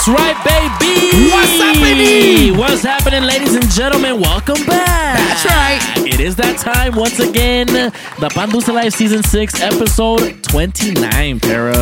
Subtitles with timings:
[0.00, 0.44] That's right,
[0.80, 1.28] baby.
[1.30, 2.56] What's happening?
[2.56, 4.18] What's happening, ladies and gentlemen?
[4.18, 5.18] Welcome back.
[5.18, 6.06] That's right.
[6.06, 7.66] It is that time once again.
[7.66, 11.72] The Pan Dulce Live Season 6, Episode 29, Pero.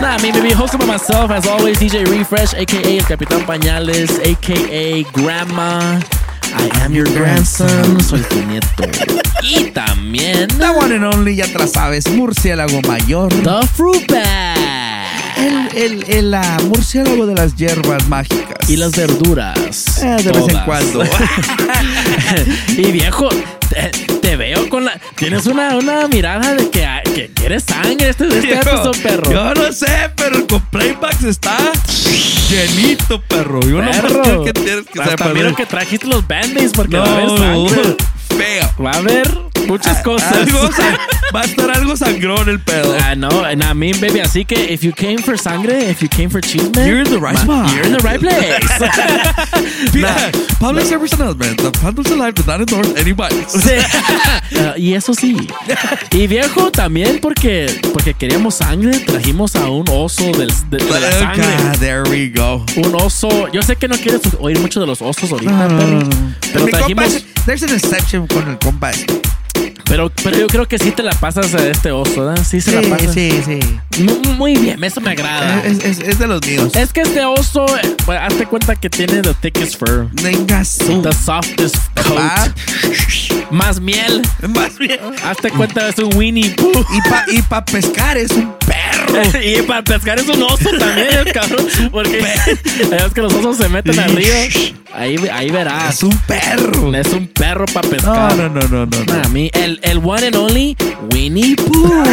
[0.00, 5.02] Nah, mean, baby, hosted by myself, as always, DJ Refresh, aka El Capitán Pañales, aka
[5.12, 6.00] Grandma.
[6.54, 8.88] I am your grandson, soy tu nieto.
[9.42, 13.28] Y también, The one and only, ya te sabes, murciélago mayor.
[13.28, 14.77] The Fruit Bag.
[15.38, 18.68] El, el, el ah, murciélago de las hierbas mágicas.
[18.68, 19.56] Y las verduras.
[20.02, 21.04] Eh, de vez en cuando.
[22.76, 23.28] y viejo,
[23.68, 24.98] te, te veo con la.
[25.16, 29.30] Tienes una, una mirada de que, ah, que quieres sangre este, este Viejo, perro.
[29.30, 31.56] Yo no sé, pero con playbacks está
[32.50, 33.60] llenito, perro.
[33.62, 34.44] Yo no sé Perro.
[34.44, 37.96] qué tienes que Hasta miro que trajiste los band-aids porque no, va a haber sangre.
[38.36, 38.84] feo.
[38.84, 40.32] Va a haber muchas cosas.
[40.32, 40.98] Algo sa-
[41.34, 42.96] va a estar algo sangrón el pedo.
[42.96, 46.08] I know, and I mean, baby, así que if you came for sangre, if you
[46.08, 47.70] came for cheese, man, You're in the right spot.
[47.74, 48.58] You're in the right place.
[49.94, 51.58] Yeah, Public service announcement.
[51.60, 53.36] The Pan Dulce Live does not endorse anybody.
[53.48, 53.76] Sí.
[54.60, 55.36] Ah, y eso sí.
[56.12, 61.12] Y viejo también porque porque queríamos sangre, trajimos a un oso del, de, de la
[61.12, 61.44] sangre.
[61.44, 62.64] God, there we go.
[62.76, 63.48] Un oso.
[63.52, 66.10] Yo sé que no quieres oír mucho de los osos ahorita, No, no, pero, no,
[66.52, 67.04] pero compa trajimos.
[67.14, 68.90] es- there's an exception con el compa.
[69.84, 72.44] Pero, pero yo creo que sí te la pasas a este oso, ¿verdad?
[72.44, 73.14] Sí se la Sí, pasas.
[73.14, 74.02] sí, sí.
[74.02, 75.62] Mu- Muy, bien, eso me agrada.
[75.64, 76.76] Es, es- es de los míos.
[76.76, 77.66] Es que este oso,
[78.06, 80.08] pues, hazte cuenta que tiene the thickest fur.
[80.22, 81.02] Venga, su.
[81.02, 81.76] The softest
[82.06, 82.18] coat.
[82.20, 82.48] Ah,
[83.50, 84.22] Más miel.
[84.54, 85.00] Más bien.
[85.24, 86.84] Hazte cuenta, es un Winnie Pooh.
[86.94, 88.77] Y para y pa pescar es un perro.
[89.42, 91.66] y para pescar es un oso también, el cabrón.
[91.90, 94.32] Porque es que los osos se meten al río.
[94.94, 95.94] Ahí, ahí verás.
[95.94, 96.94] Es un perro.
[96.94, 98.36] Es un perro para pescar.
[98.36, 99.04] no, no, no, no.
[99.04, 99.22] no.
[99.22, 100.76] A mí, el, el one and only
[101.12, 102.04] Winnie Pooh.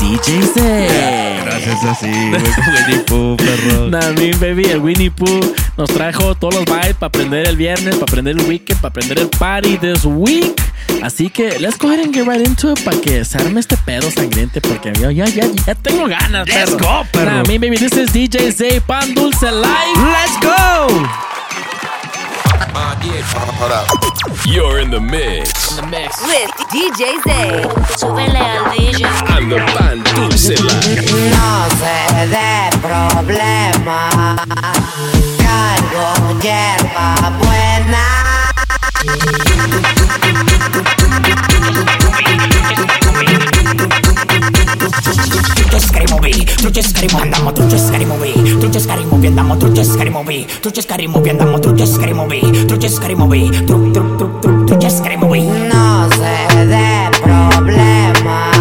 [0.00, 0.88] DJ.
[1.44, 2.06] Gracias así.
[2.06, 3.88] Winnie Pooh, perro.
[3.88, 5.40] Nah, a mí, baby, el Winnie Pooh
[5.76, 9.18] nos trajo todos los vibes para aprender el viernes, para aprender el weekend, para aprender
[9.18, 10.60] el party this week.
[11.02, 13.76] Así que let's go ahead and get right into it para que se arme este
[13.78, 16.78] pedo sangriente porque yo ya, ya, ya tengo ganas, Let's perro.
[16.78, 17.30] go, perro.
[17.30, 19.96] Nah, mí, baby, this is DJ Z Pan Dulce Live.
[19.96, 21.08] Let's go.
[24.46, 25.78] You're in the mix.
[26.26, 27.62] With DJ Z.
[27.98, 29.04] Súbele al DJ.
[29.36, 31.12] And the Pan Dulce Live.
[31.30, 34.36] No se dé problema.
[35.92, 38.04] Cargo hierba buena.
[45.60, 46.06] Trucce scary
[46.62, 46.82] trucce
[51.86, 53.50] scary movie, trucce scary movie,
[55.18, 55.42] scary.
[55.42, 58.51] No se dé problema.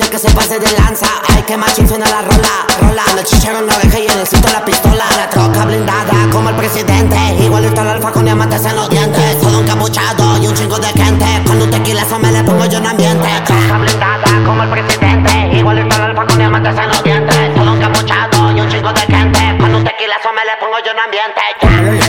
[0.00, 1.06] El que se pase de lanza.
[1.28, 3.04] Ay, que machín la rola, rola.
[3.14, 5.04] Me chicharon en la oreja y necesito la pistola.
[5.16, 9.40] La troca blindada como el presidente, igualito al alfa con diamantes en los dientes.
[9.40, 11.26] Todo encapuchado y un chingo de gente.
[11.46, 13.28] Con un tequila me le pongo yo en ambiente.
[13.44, 17.54] Troca blindada como el presidente, igualito al alfa con diamantes en los dientes.
[17.54, 19.56] Todo encapuchado y un chingo de gente.
[19.60, 22.03] Con un tequila me le pongo yo en ambiente.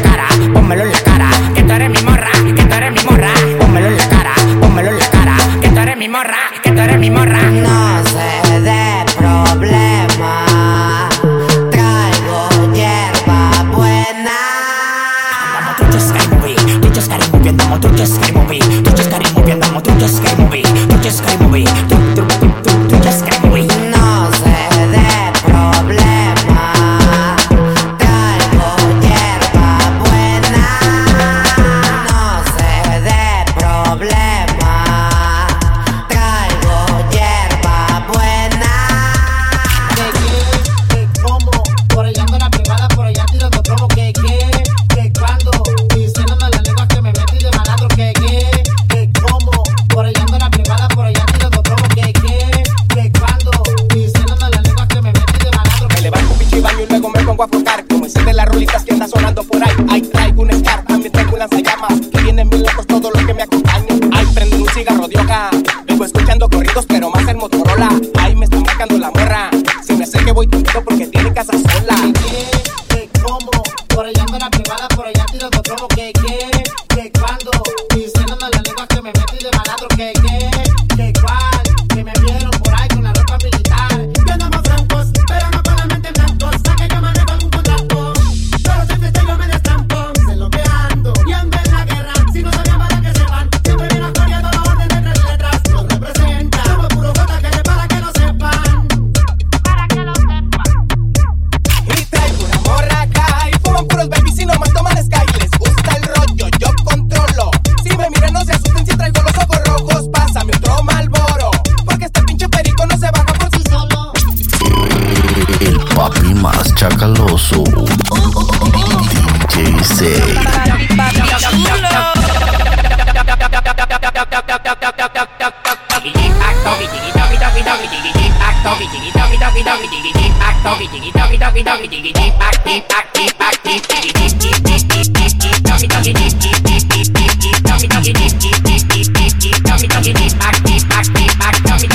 [65.07, 65.49] Droga.
[65.85, 67.89] Vengo escuchando corridos, pero más en Motorola.
[68.19, 69.49] Ahí me está marcando la morra.
[69.85, 71.95] Si me sé que voy tonto porque tiene casa sola.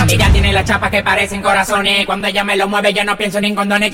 [0.09, 2.07] Ella tiene las chapas que parecen corazones.
[2.07, 3.93] Cuando ella me lo mueve, yo no pienso ni en condones.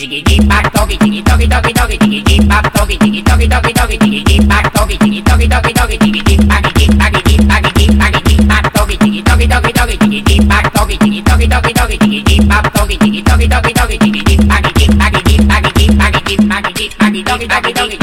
[17.48, 17.95] doggy doggy it.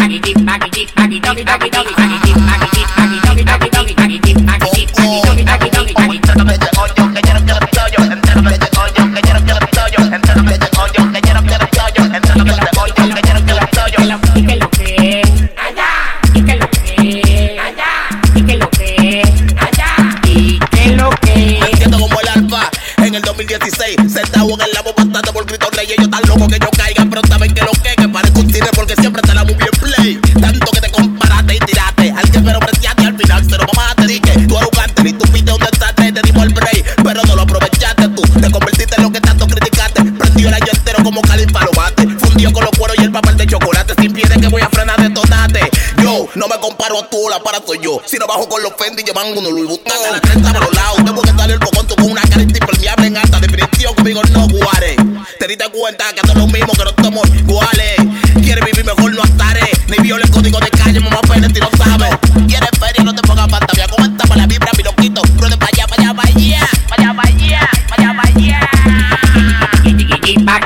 [48.13, 49.92] Si no bajo con los Fendi, llevan uno Louis Vuitton.
[50.07, 50.98] A la 30 para los lados.
[51.04, 53.95] Tengo que sale el bocón tú con una carita impermeable en alta definición.
[53.95, 54.95] Conmigo no guare.
[55.39, 57.95] Te diste cuenta que son lo mismo que no somos iguales.
[58.39, 59.68] Quieres vivir mejor, no estaré.
[59.88, 62.15] Ni viola el código de calle, mamá pene, y no sabes.
[62.48, 63.88] Quieres feria, no te pongas fantasía.
[63.88, 65.24] Con esta para la vibra, mi loquito.
[65.39, 66.69] Ruede para allá, para allá, para allá.
[66.88, 68.74] Para allá, para allá, para allá, para allá.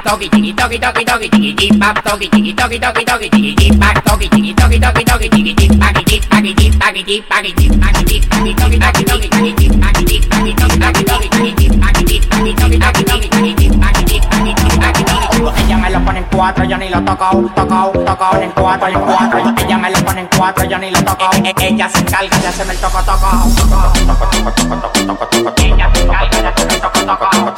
[0.03, 0.29] Toqui,
[15.57, 18.99] ella me lo pone en cuatro, yo ni lo toco, toco, toco en cuatro, en
[19.01, 19.53] cuatro.
[19.57, 21.29] Ella me lo pone en cuatro, yo ni lo toco.
[21.59, 23.27] Ella se encarga de hacerme el toco, toco,
[23.67, 23.93] toco.
[25.57, 27.56] Ella se encarga de hacerme el toco, toco.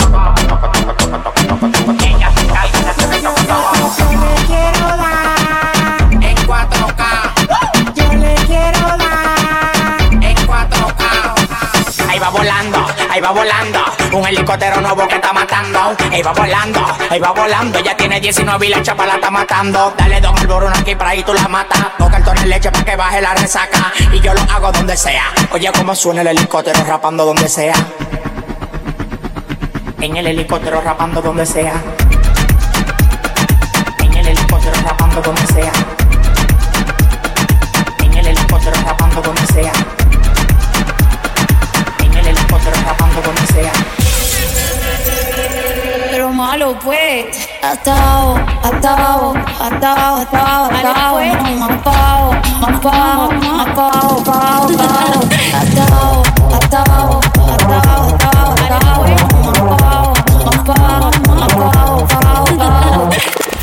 [13.19, 13.79] Ahí va volando.
[14.13, 15.79] Un helicóptero nuevo que está matando.
[16.11, 17.79] Ahí va volando, ahí va volando.
[17.79, 19.93] Ella tiene 19 y la chapa la está matando.
[19.97, 21.88] Dale dos malboros aquí para ahí tú la matas.
[21.97, 23.91] Dos cartones de leche para que baje la resaca.
[24.13, 25.23] Y yo lo hago donde sea.
[25.51, 27.75] Oye, cómo suena el helicóptero rapando donde sea.
[29.99, 31.73] En el helicóptero rapando donde sea.
[46.75, 47.47] pues
[47.83, 48.35] pao,
[48.81, 49.33] pao,
[62.01, 63.09] pao, pao.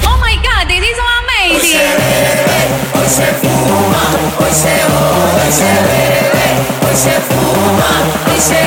[0.04, 1.80] Oh my God, these are amazing.
[2.94, 4.04] Hoy se fuma,
[4.40, 6.46] hoy se bebe, hoy se bebe,
[6.82, 7.90] hoy se fuma,
[8.26, 8.66] hoy se bebe.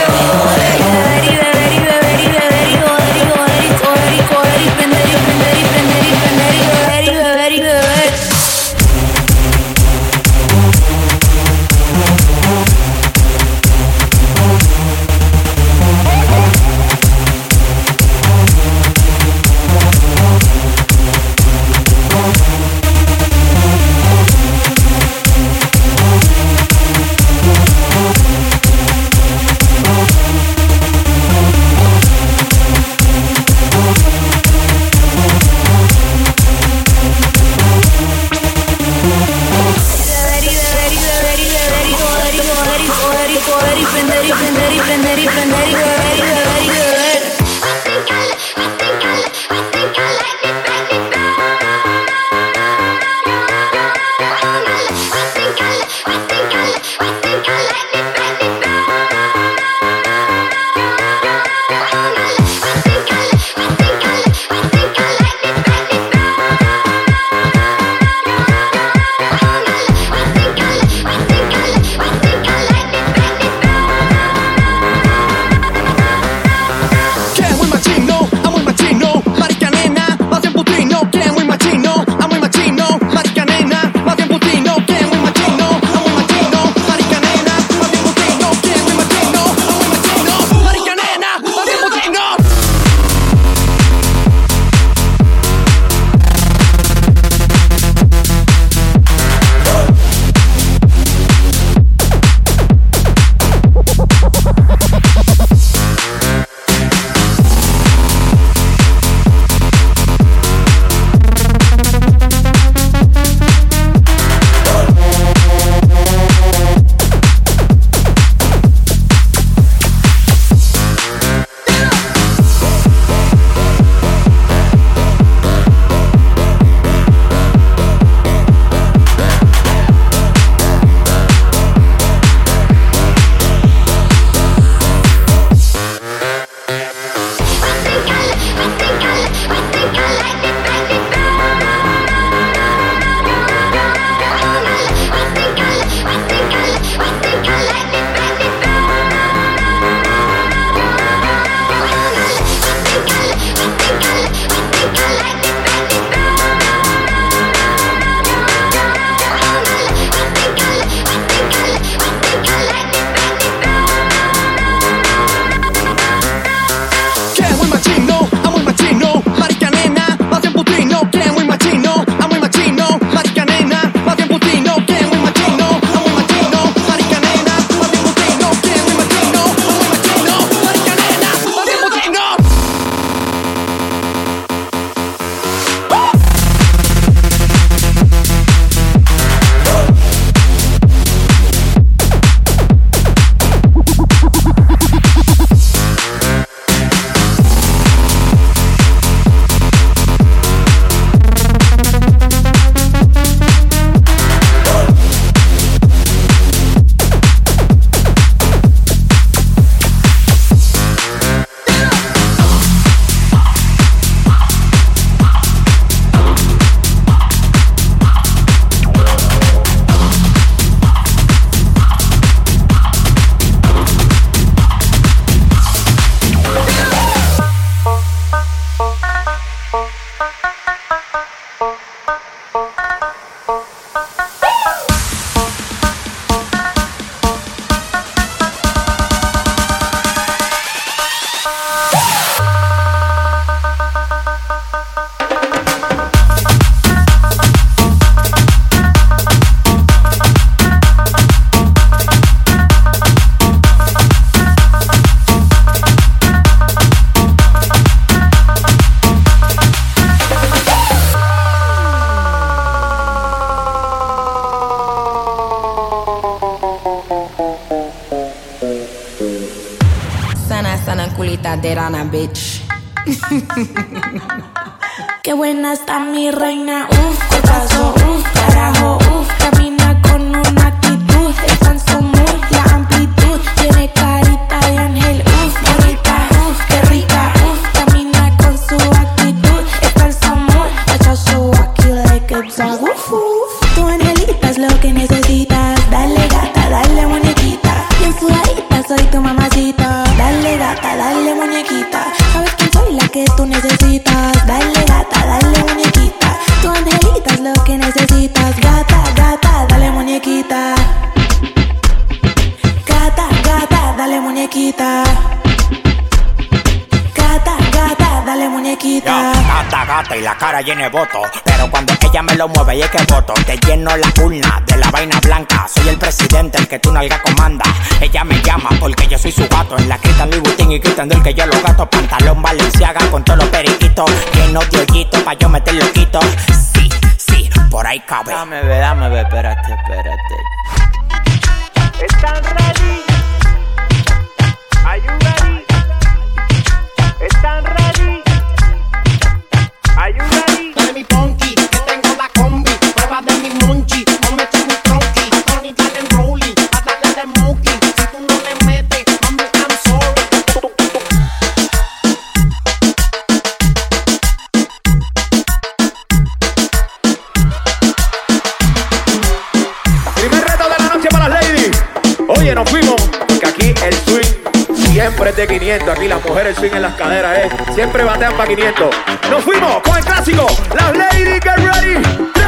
[375.69, 375.89] 500.
[375.89, 377.49] Aquí las mujeres siguen las caderas, eh.
[377.75, 378.95] Siempre batean para 500.
[379.29, 380.47] Nos fuimos con el clásico.
[380.75, 382.01] Las ladies get ready.
[382.33, 382.43] 3,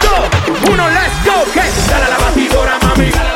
[0.00, 1.52] 2, 1, let's go.
[1.52, 3.31] Que sale la batidora, mami.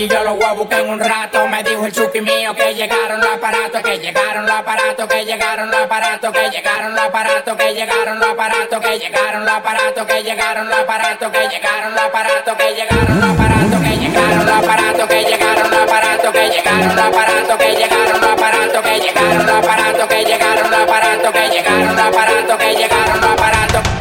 [0.00, 1.46] mami, yo lo voy a buscar en un rato.
[1.48, 5.70] Me dijo el chupi mío que llegaron los aparatos, que llegaron los aparatos, que llegaron
[5.70, 10.24] los aparatos, que llegaron los aparatos, que llegaron los aparatos, que llegaron los aparatos, que
[10.24, 15.06] llegaron los aparatos, que llegaron los aparatos, que llegaron los aparatos, que llegaron los aparatos,
[15.06, 19.54] que llegaron los aparatos, que llegaron los aparatos, que llegaron los aparatos, que llegaron los
[19.54, 23.99] aparatos, que llegaron los aparatos, que llegaron los aparatos, que llegaron los aparatos.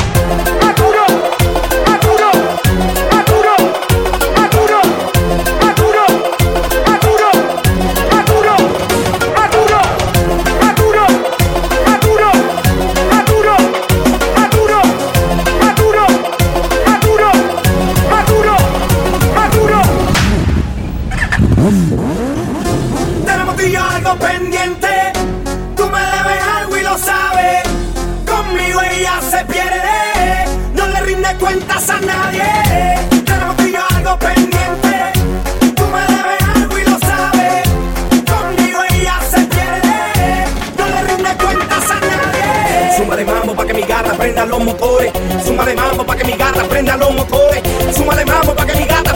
[46.40, 47.62] gata prenda los motores.
[47.96, 49.09] Súmale mambo para que mi gata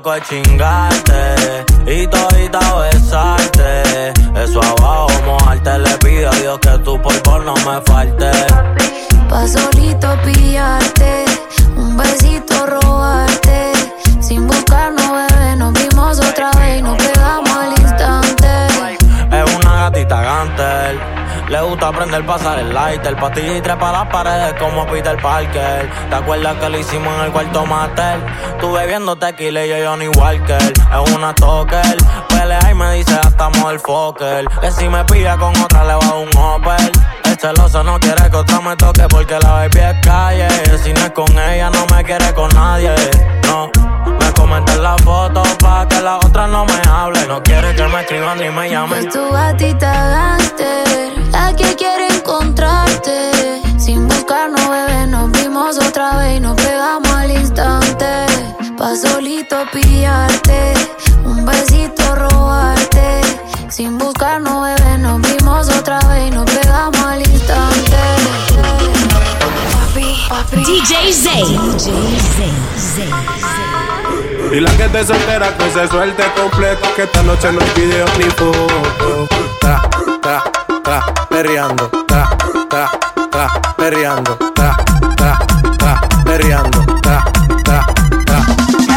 [0.00, 0.42] 怪情
[22.22, 23.16] pasar el lighter.
[23.16, 25.90] Pastilla y trepa las paredes como Peter Parker.
[26.08, 28.20] ¿Te acuerdas que lo hicimos en el cuarto master?
[28.60, 30.62] Tú bebiendo tequila y yo Johnny Walker.
[30.62, 31.96] Es una toker.
[32.28, 34.48] Pelea y me dice hasta motherfucker.
[34.60, 36.92] Que si me pilla con otra le va a un Opel.
[37.24, 40.48] El celoso no quiere que otra me toque porque la baby es calle.
[40.82, 42.94] Si no es con ella, no me quiere con nadie.
[43.46, 43.70] No.
[44.18, 47.26] Me comenten la foto pa' que la otra no me hable.
[47.26, 49.06] No quiere que me escriban ni me llamen.
[49.06, 52.09] Es tu gatita gánster, la que quiere
[53.78, 58.26] Sin buscarnos, bebé, nos vimos otra vez y nos pegamos al instante.
[58.76, 60.74] Pa' solito pillarte,
[61.24, 63.22] un besito robarte.
[63.70, 67.96] Sin buscarnos, bebé, nos vimos otra vez y nos pegamos al instante.
[69.72, 70.56] Papi, papi.
[70.64, 71.58] DJ Zay.
[74.52, 78.04] Y la que te soltera que se suelte completo Que esta noche no hay video
[78.18, 79.28] ni foto
[79.60, 79.80] Tra,
[80.20, 80.42] tra,
[80.82, 81.04] tra,
[81.42, 82.28] perreando Tra,
[82.68, 82.90] tra,
[83.30, 84.76] tra, perreando Tra,
[85.16, 85.38] tra,
[85.78, 87.24] tra, perreando Tra,
[87.64, 87.86] tra,
[88.26, 88.38] tra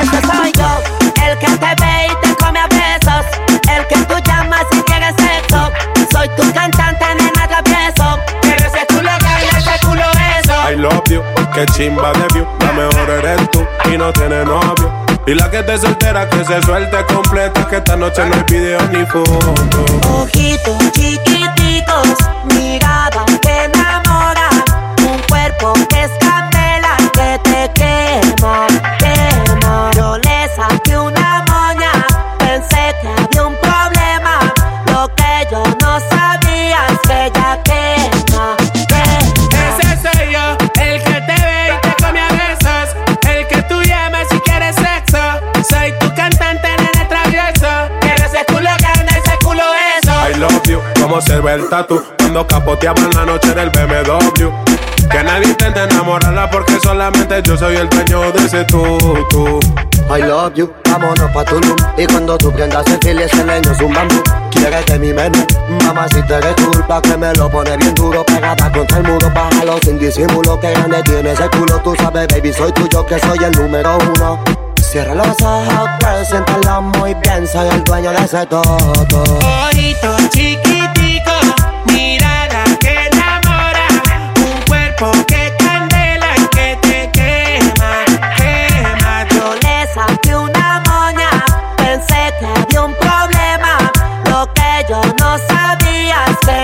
[0.02, 0.82] Ese soy yo,
[1.26, 3.26] el que te ve y te come a besos.
[3.70, 5.72] El que tú llamas si quieres sexo.
[6.12, 8.20] Soy tu cantante, nena travieso.
[8.42, 10.04] Quiero ese culo que ese culo
[10.38, 10.70] eso.
[10.70, 11.22] I love you,
[11.54, 14.92] que chimba de view La mejor eres tú y no tienes novio
[15.28, 18.80] Y la que te soltera que se suelte completa Que esta noche no hay video
[18.92, 19.54] ni foto
[20.10, 23.03] Ojitos chiquiticos, que
[51.22, 52.02] se ve el tatu.
[52.18, 54.50] Cuando capoteamos en la noche del BMW
[55.10, 58.98] Que nadie intente enamorarla porque solamente yo soy el dueño de ese tú,
[59.30, 59.60] tú
[60.10, 61.76] I love you, vámonos pa' Tulum.
[61.98, 64.22] Y cuando tú prendas el fil y ese leño es un bambú.
[64.52, 65.46] Quieres de mi menú,
[65.86, 69.30] mamá si te eres culpa Que me lo pone bien duro, pegada contra el muro
[69.34, 71.80] Bájalo sin disimulo, que grande tiene ese culo.
[71.84, 74.40] Tú sabes baby, soy tuyo que soy el número uno.
[74.94, 80.73] Cierra los ojos, preséntalo muy bien Soy el dueño de ese todo Ojitos chiquiticos,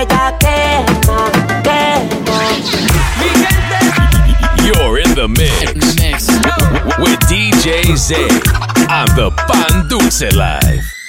[0.00, 1.30] es que ella quema,
[1.62, 2.40] quema.
[4.64, 6.28] You're in the mix,
[6.98, 8.28] with DJ Zay
[8.88, 10.99] on the Pan Dulce Live.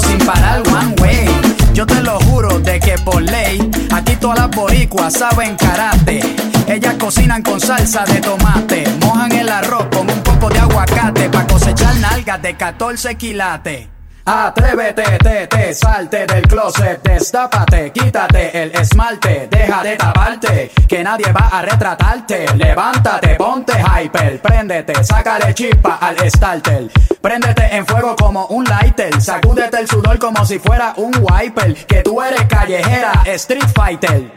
[0.00, 1.26] Sin parar one way.
[1.72, 6.20] Yo te lo juro de que por ley, aquí todas las boricuas saben karate.
[6.66, 11.46] Ellas cocinan con salsa de tomate, mojan el arroz con un poco de aguacate para
[11.46, 13.97] cosechar nalgas de 14 quilates.
[14.30, 21.32] Atrévete, te, te, salte del closet, destápate, quítate el esmalte, deja de taparte, que nadie
[21.32, 22.44] va a retratarte.
[22.54, 26.90] Levántate, ponte hyper, préndete, sácale chispa al starter.
[27.22, 32.02] Préndete en fuego como un lighter, sacúdete el sudor como si fuera un wiper, que
[32.02, 34.30] tú eres callejera, street fighter.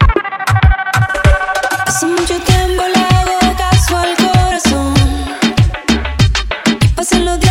[1.86, 4.94] Hace mucho tiempo le hago caso al corazón.
[6.80, 7.51] Y pasan los días,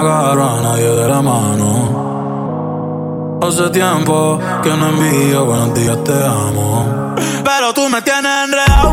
[0.00, 1.68] agarro a nadie de la mano.
[3.42, 7.14] Hace tiempo que no envío buenos días, te amo.
[7.44, 8.90] Pero tú me tienes enredado,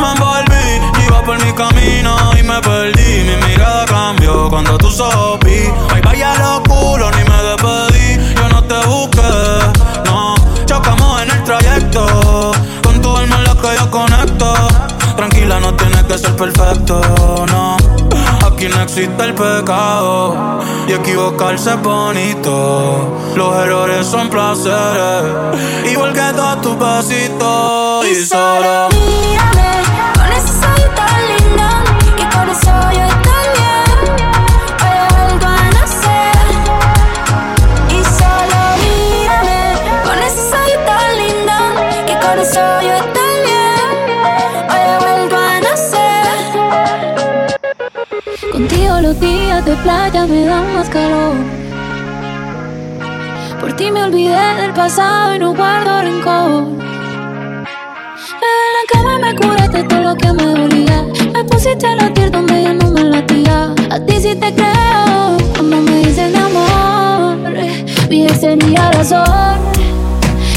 [0.00, 3.24] me envolví, iba por mi camino y me perdí.
[3.28, 5.70] Mi mirada cambió cuando tú sopí.
[5.94, 8.34] Ay, vaya los culos, ni me despedí.
[8.34, 9.32] Yo no te busqué,
[10.06, 10.34] no.
[10.64, 14.54] Chocamos en el trayecto, con tu alma en la que yo conecto.
[15.16, 17.00] Tranquila, no tienes que ser perfecto,
[17.50, 17.65] no.
[18.66, 23.16] Aquí no existe el pecado y equivocarse es bonito.
[23.36, 25.22] Los errores son placeres,
[25.88, 28.06] igual que todos tus besitos.
[28.08, 29.70] Y solo Mírame
[30.14, 30.52] con ese
[32.16, 33.88] que con eso yo estoy bien.
[34.82, 36.48] Algo a nacer.
[37.88, 39.60] Y solo mírame
[40.04, 40.42] con ese
[42.04, 42.85] que con eso yo
[48.56, 51.34] Contigo los días de playa me dan más calor.
[53.60, 56.62] Por ti me olvidé del pasado y no guardo rencor.
[58.48, 61.04] En la cama me curaste todo lo que me dolía.
[61.34, 63.74] Me pusiste a latir donde ya no me latía.
[63.90, 67.36] A ti sí te creo cuando me dices mi amor.
[68.08, 69.58] Mi ex tenía razón.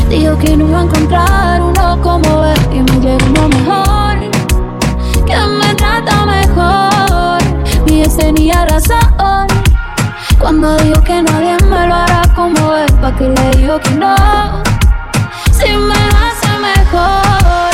[0.09, 2.59] Dijo que no iba a encontrar uno como él.
[2.71, 4.31] Y me llegó uno mejor.
[5.25, 5.33] Que
[8.19, 9.47] tenía razón.
[10.39, 12.91] Cuando dijo que nadie me lo hará como él.
[13.01, 14.15] Pa' que le digo que no.
[15.51, 17.69] Si me lo hace mejor.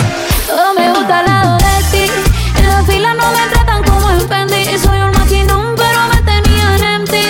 [0.47, 2.11] Todo me gusta al lado de ti.
[2.59, 4.77] En la fila no me tratan como en Fendi.
[4.77, 7.25] Soy un maquinón, pero me tenían empty.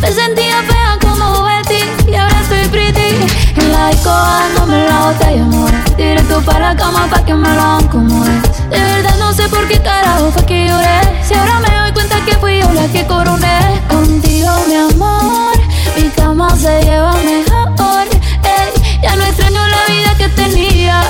[0.00, 2.10] Me sentía fea como Betty.
[2.10, 3.08] Y ahora estoy pretty.
[3.56, 5.70] En la disco dándome la botella, amor.
[5.96, 8.68] Directo para la cama pa' que me lo hagan como es.
[8.70, 9.13] De verdad
[9.44, 11.00] sé por qué carajo fue que lloré.
[11.22, 13.82] Si ahora me doy cuenta que fui yo la que coroné.
[13.88, 15.56] Contigo, mi amor.
[15.96, 18.06] Mi cama se lleva mejor.
[18.42, 21.02] Ey, ya no extraño la vida que tenía.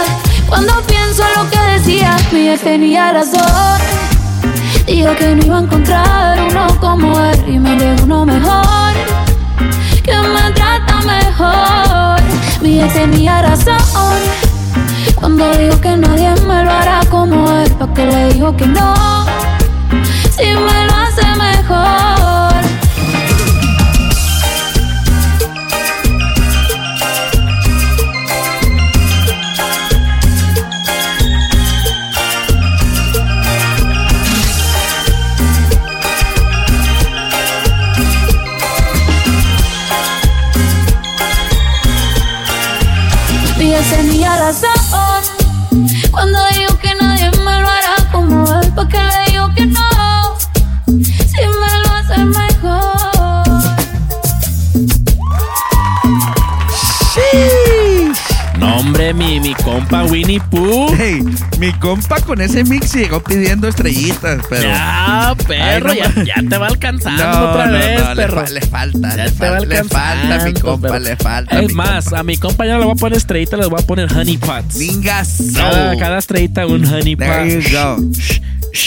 [0.48, 3.80] Cuando pienso en lo que decía, mi ex tenía razón.
[4.86, 8.92] Dijo que no iba a encontrar uno como él y me llegó uno mejor.
[10.02, 12.20] Que me trata mejor.
[12.60, 14.53] Mi ex tenía razón.
[15.36, 18.94] Cuando dijo que nadie me lo hará como él, pa' que le dijo que no.
[20.30, 22.13] Si me lo hace mejor.
[48.74, 49.80] Pa' que le digo que no.
[50.86, 53.44] Si me lo hace mejor.
[58.58, 60.88] No, hombre, mi mi compa Winnie Pooh.
[60.96, 61.22] Hey,
[61.58, 64.62] mi compa con ese mix llegó pidiendo estrellitas, pero.
[64.62, 68.44] Ya, perro, Ay, no ya, te va alcanzando No, otra no, vez, no, le perro.
[68.44, 71.00] fa- le falta, Ya le va le falta, mi compa, perro.
[71.00, 73.66] le falta, Es más, a mi compa ya no le voy a poner estrellita, le
[73.66, 74.76] voy a poner honey pots.
[74.76, 75.38] Ningas.
[75.54, 77.26] Cada, cada estrellita un honey pot.
[77.26, 77.96] There you go.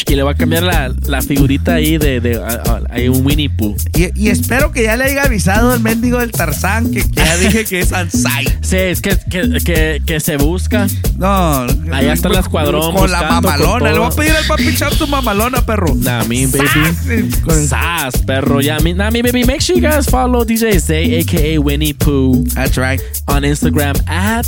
[0.06, 2.42] Y le voy a cambiar la, la figurita ahí de, de
[2.90, 3.74] ahí un Winnie Pooh.
[3.96, 7.38] Y, y espero que ya le haya avisado el mendigo del Tarzán que, que ya
[7.38, 8.46] dije que es Ansai.
[8.62, 10.88] Sí, es que, que, que, que se busca.
[11.18, 11.62] No.
[11.94, 12.96] Allá está el escuadrón.
[12.96, 13.92] Con la mamalona.
[13.92, 15.96] Le voy a pedir al papi Chap tu mamalona, perro.
[15.96, 17.32] Nah, me baby.
[17.68, 18.62] Sas, perro.
[18.62, 19.46] Yeah, me, nah, me baby.
[19.46, 22.44] Make sure you guys follow DJ Zay, aka Winnie Pooh.
[22.54, 23.02] That's right.
[23.28, 24.48] On Instagram at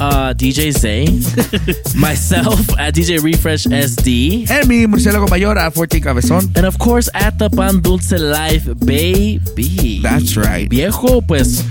[0.00, 1.04] uh, DJ Zay.
[1.96, 4.50] Myself at DJ Refresh SD.
[4.50, 6.50] En mi murciélago mayor a 14 Cabezón.
[6.56, 10.00] And of course at the Pan Dulce Life, baby.
[10.02, 10.68] That's right.
[10.68, 11.64] Viejo, pues.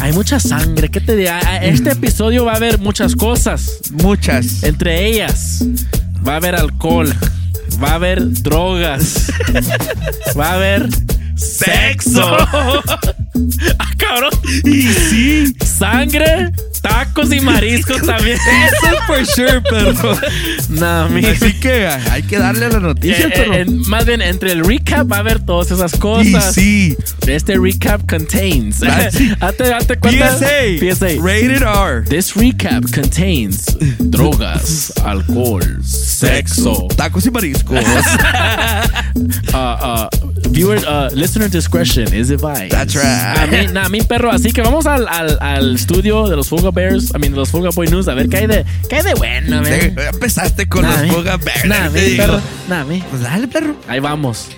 [0.00, 0.88] Hay mucha sangre.
[0.88, 1.40] ¿Qué te diga?
[1.62, 3.80] Este episodio va a haber muchas cosas.
[3.92, 4.62] Muchas.
[4.62, 5.62] Entre ellas,
[6.26, 7.14] va a haber alcohol.
[7.82, 9.30] Va a haber drogas.
[10.38, 10.88] va a haber
[11.36, 12.22] sexo.
[13.78, 14.32] ah, cabrón.
[14.64, 15.54] Y sí.
[15.64, 16.50] Sangre,
[16.80, 18.36] tacos y mariscos también.
[18.38, 20.18] Eso es for sure, perro.
[20.68, 21.24] No, mi.
[21.24, 23.54] Así que hay que darle la noticia, Eh, perro.
[23.54, 26.54] eh, en- más bien, entre el recap va a haber todas esas cosas.
[26.54, 26.96] Sí.
[27.26, 28.82] Este recap contains.
[28.82, 29.08] Ah,
[30.00, 30.36] cuenta.
[30.38, 30.78] PSA.
[30.78, 31.08] PSA.
[31.22, 32.02] Rated R.
[32.08, 33.66] This recap contains
[33.98, 37.78] drogas, alcohol, sexo, Tacos y mariscos.
[39.52, 40.08] uh, uh,
[40.50, 42.70] viewer, uh, listener discretion is advised.
[42.70, 43.38] That's right.
[43.38, 44.30] A mí, nah, a mí, perro.
[44.30, 47.50] Así que vamos al, al, al estudio de los Fuga Bears, I mean, de los
[47.50, 49.72] Fuga Boy News, a ver qué hay de, qué hay de bueno, man.
[50.12, 51.92] Empezaste con Nah, los Boga Bears.
[51.92, 52.24] Digo.
[52.24, 52.84] perro.
[52.86, 53.00] Mi.
[53.10, 53.76] Pues dale, perro.
[53.88, 54.48] Ahí vamos.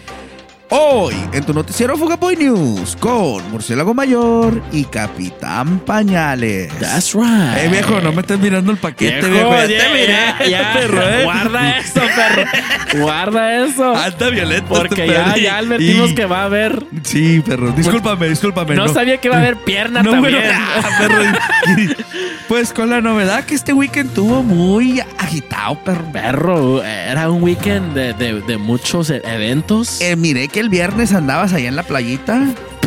[0.75, 6.73] Hoy, en tu noticiero Fuga Boy News, con Murciélago Mayor y Capitán Pañales.
[6.79, 7.59] That's right.
[7.59, 9.53] Eh, viejo, no me estés mirando el paquete, Viejo, viejo.
[9.53, 10.73] Ya te ya, miré, ya, ya.
[10.73, 11.25] perro, eh.
[11.25, 12.51] Guarda eso, perro.
[13.03, 13.95] Guarda eso.
[13.95, 15.37] Anda violento Porque este ya, perro.
[15.37, 16.83] ya advertimos Y- que va a haber.
[17.03, 17.73] Sí, perro.
[17.73, 18.75] Discúlpame, discúlpame.
[18.75, 20.37] No, sabía que iba a haber pierna No, también.
[20.37, 21.23] bueno, ah, perro.
[22.49, 26.05] Pues con la novedad que este weekend tuvo muy agitado, perro.
[26.13, 30.01] Perro, era un weekend de, de- de muchos e- eventos.
[30.01, 32.47] Eh, miré que el viernes andabas allá en la playita.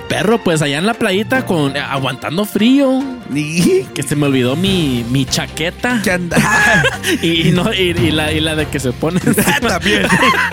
[0.10, 3.04] Perro, pues allá en la playita con eh, aguantando frío.
[3.34, 6.00] Y Que se me olvidó mi, mi chaqueta.
[6.04, 6.44] que andaba.
[7.22, 9.20] Y, y no, y, y la, y la de que se pone.
[9.68, 10.04] también.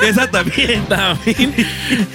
[0.06, 0.82] Esa también.
[0.88, 1.54] También.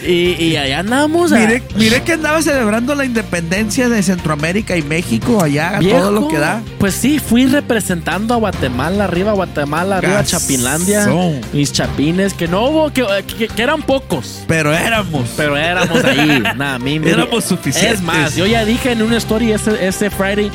[0.05, 1.31] Y, y allá andamos.
[1.31, 6.11] a- Miré, miré que andaba celebrando la independencia de Centroamérica y México allá, Viejo, todo
[6.11, 6.61] lo que da.
[6.79, 10.39] Pues sí, fui representando a Guatemala, arriba Guatemala, arriba Gasón.
[10.39, 11.07] Chapinlandia.
[11.53, 13.05] Mis chapines, que no hubo, que,
[13.37, 14.43] que- que eran pocos.
[14.47, 15.29] Pero éramos.
[15.35, 16.43] Pero éramos ahí.
[16.55, 17.93] Nada, mi, mi- Éramos suficientes.
[17.99, 20.51] Es más, yo ya dije en una story ese, ese Friday.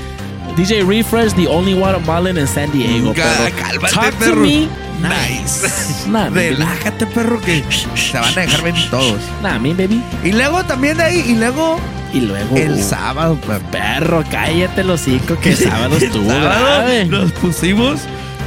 [0.56, 3.14] DJ Refresh, the only Guatemalan in San Diego.
[3.14, 3.50] Perro.
[3.58, 4.36] cálmate, Talk to perro.
[4.42, 4.68] me.
[5.00, 6.06] Nice.
[6.08, 6.28] Nah.
[6.28, 7.64] Relájate, perro, que
[7.96, 9.18] se van a dejar venir todos.
[9.42, 10.02] Nah, mi baby.
[10.22, 11.80] Y luego también de ahí, y luego
[12.12, 12.54] Y luego.
[12.56, 13.38] el sábado,
[13.70, 14.22] perro.
[14.30, 16.28] Cállate el hocico que sábado estuvo.
[16.28, 16.50] sábado
[16.82, 17.04] grave.
[17.06, 18.00] nos pusimos.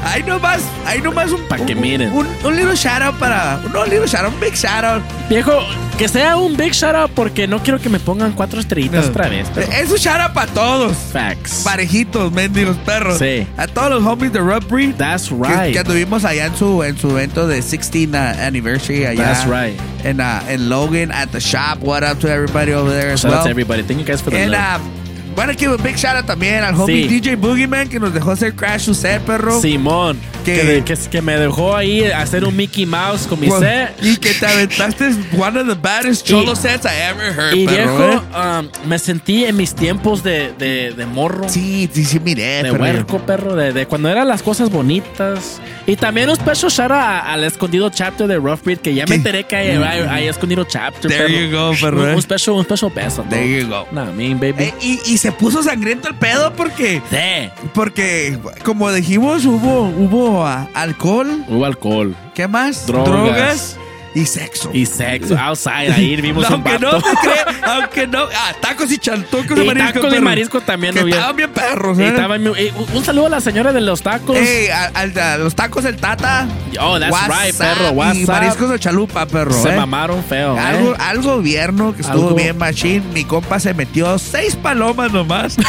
[0.03, 1.41] Ahí nomás, ahí nomás un.
[1.47, 2.11] Pa' que miren.
[2.13, 3.59] Un, un little shout out para.
[3.73, 5.01] No, un little shout out, un big shout out.
[5.29, 5.51] Viejo,
[5.97, 9.09] que sea un big shout out porque no quiero que me pongan cuatro estrellitas No.
[9.11, 9.47] otra vez.
[9.53, 10.95] pero- Es un shout out para todos.
[11.11, 11.61] Facts.
[11.63, 13.17] Parejitos, mendigos perros.
[13.17, 13.47] Sí.
[13.57, 14.93] A todos los homies de Rub Breed.
[14.95, 15.73] That's Que, right.
[15.73, 19.23] que anduvimos allá en su, en su evento de 16 uh, anniversary allá.
[19.33, 19.79] That's right.
[20.03, 21.79] En, uh, en Logan at the shop.
[21.81, 23.43] What up to everybody over there as Shout out well.
[23.45, 23.81] to everybody.
[23.81, 24.81] Thank you guys for the And, love.
[24.81, 25.04] uh,
[25.35, 27.19] bueno, give a big shout out también al homie Sí.
[27.19, 29.59] DJ Boogeyman que nos dejó hacer Crash set, perro.
[29.61, 33.91] Simón, que- que, que, que me dejó ahí hacer un Mickey Mouse con mi set.
[34.01, 37.65] Y que te aventaste one of the baddest cholo Y- sets I ever heard, Y
[37.65, 38.59] perro, viejo, ¿eh?
[38.59, 41.49] um, me sentí en mis tiempos de, de, de morro.
[41.49, 42.83] Sí, sí, sí, miré, De perro.
[42.83, 45.59] huerco, perro, de, de cuando eran las cosas bonitas.
[45.87, 49.05] Y también un special shout out a- al escondido chapter de Rough Breed, que ya
[49.05, 51.09] me enteré que hay, hay, hay escondido chapter.
[51.11, 51.39] There perro.
[51.39, 52.15] you go, perro, Un, eh.
[52.15, 53.25] un special, un special beso.
[53.29, 53.85] There you go.
[53.91, 54.63] Nah, mean, baby.
[54.65, 57.67] Eh, y, y se puso sangriento el pedo porque, Sí.
[57.73, 62.15] porque como dijimos, hubo, hubo ah, alcohol, Hubo alcohol.
[62.35, 62.85] ¿qué más?
[62.85, 63.75] Drogas.
[64.15, 64.71] Y sexo.
[64.73, 65.37] Y sexo.
[65.37, 69.67] Outside, ahí vimos un aunque no cree, aunque no, ah, tacos y chantocos de Y
[69.67, 69.93] marisco.
[69.93, 72.07] tacos de marisco también, Que no estaban bien perros, Y ¿eh?
[72.07, 74.37] estaba en mi- eh, un- saludo a la señora de los tacos.
[74.37, 76.47] Ey, a, al- a los tacos del Tata.
[76.79, 77.87] Oh, that's WhatsApp right, perro.
[77.89, 78.27] Y WhatsApp.
[78.27, 79.53] mariscos de chalupa, perro.
[79.61, 79.75] Se ¿eh?
[79.75, 80.59] mamaron feo, ¿eh?
[80.59, 83.03] Algo, algo vierno que estuvo Algo- bien machine.
[83.13, 85.57] Mi compa se metió seis palomas nomás.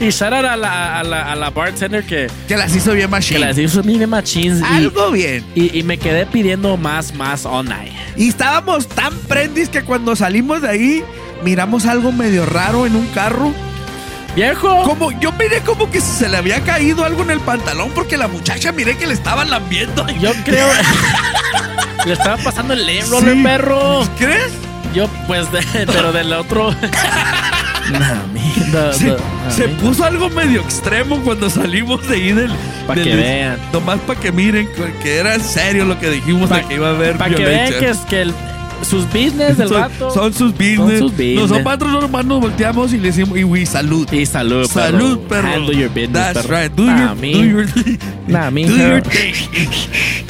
[0.00, 3.10] Y shout out a la, a la, a la bartender que, que las hizo bien
[3.10, 3.40] machine.
[3.40, 4.60] que las hizo bien machines.
[4.60, 5.44] y- Algo bien.
[5.54, 7.31] Y, y me quedé pidiendo más, más
[7.64, 7.92] night.
[8.16, 11.04] Y estábamos tan prendis que cuando salimos de ahí,
[11.44, 13.52] miramos algo medio raro en un carro.
[14.34, 14.82] Viejo.
[14.84, 18.28] Como, yo miré como que se le había caído algo en el pantalón porque la
[18.28, 20.06] muchacha miré que le estaban lambiendo.
[20.20, 20.66] Yo creo.
[22.06, 23.40] Le estaba pasando el lembro, Sí.
[23.44, 24.08] perro.
[24.18, 24.52] ¿Crees?
[24.92, 26.72] Yo, pues, de- pero del otro.
[27.92, 28.22] Nah,
[28.92, 29.16] Se,
[29.56, 29.74] se a mí.
[29.80, 32.50] puso algo medio extremo cuando salimos de ahí del.
[32.86, 33.58] Pa' del- que vean.
[33.72, 34.68] Nomás para que miren
[35.02, 37.72] que era en serio lo que dijimos de que iba a haber Para que vean
[37.78, 38.34] que, es que el-
[38.82, 40.10] sus business del son, vato.
[40.10, 40.98] son sus business.
[40.98, 41.50] Son sus business.
[41.50, 44.10] Nosotros nomás nos volteamos y le decimos, y we salud.
[44.12, 44.98] Y salud, perro.
[44.98, 45.48] Salud, perro.
[45.48, 46.62] Handle your business, That's perro.
[46.62, 46.72] right.
[46.74, 47.32] Do, Nah, your, me.
[47.32, 47.66] do your,
[48.26, 49.34] Nah, do your thing.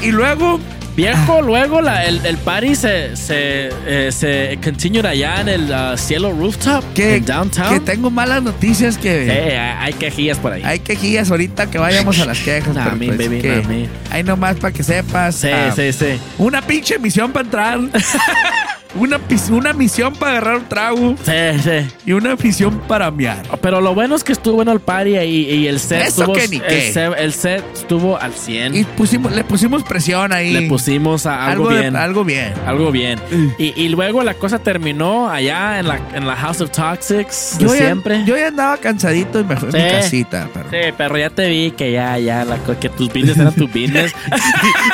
[0.03, 0.61] Y luego,
[0.95, 5.97] Viejo, luego la- el, el party se, se, eh, se continued allá en el uh,
[5.97, 7.73] Cielo Rooftop que, en downtown.
[7.75, 9.59] que tengo malas noticias que.
[9.81, 10.63] Hay quejillas por ahí.
[10.65, 12.75] Hay quejillas ahorita que vayamos a las quejas.
[12.83, 14.15] Nah, me, pues baby, que nah.
[14.15, 15.35] Ahí nomás para que sepas.
[15.37, 16.19] Sí, ah, sí, sí.
[16.39, 17.79] Una pinche misión para entrar.
[18.95, 19.19] una,
[19.51, 21.15] una misión para agarrar un trago.
[21.25, 21.95] Sí, sí.
[22.07, 23.43] Y una misión para miar.
[23.61, 26.35] Pero lo bueno es que estuvo bueno el party y, y el set Eso estuvo,
[26.35, 26.93] que ni el, qué.
[26.93, 28.75] set, el set estuvo al 100.
[28.75, 30.53] Y pusimos, le pusimos presión ahí.
[30.53, 31.97] Le pusimos a algo, Algo de- bien.
[31.97, 32.53] algo bien.
[32.67, 33.19] Algo bien.
[33.59, 37.65] Y, y luego la cosa terminó allá en la, en la House of Toxics de
[37.65, 38.23] Yo ya, siempre.
[38.27, 39.89] yo ya andaba cansadito y me fui a mi Sí.
[39.91, 40.49] casita.
[40.53, 40.67] Pero...
[40.71, 44.13] Sí, pero ya te vi que ya, ya, la, que tus business eran tus business.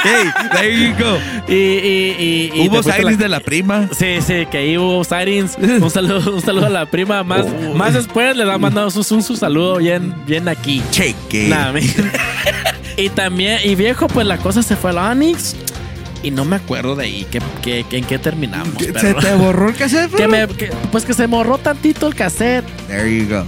[0.04, 1.18] hey, there you go.
[1.48, 3.87] Y, y, y, y Hubo sightings la- de la prima.
[3.92, 5.56] Sí, sí, que ahí hubo sightings.
[5.58, 7.22] Un saludo, un saludo a la prima.
[7.22, 7.74] Más, Oh.
[7.74, 10.82] más después le da mandado su, su, su saludo bien, bien aquí.
[10.90, 11.48] Cheque.
[11.48, 11.72] Nah,
[12.96, 15.56] y también, y viejo, pues la cosa se fue al Onyx.
[16.22, 18.74] Y no me acuerdo de ahí que, que- que en qué terminamos.
[18.82, 20.12] ¿Se te borró el cassette?
[20.14, 20.48] Que me-
[20.90, 22.64] pues que se morró tantito el cassette.
[22.88, 23.44] There you go.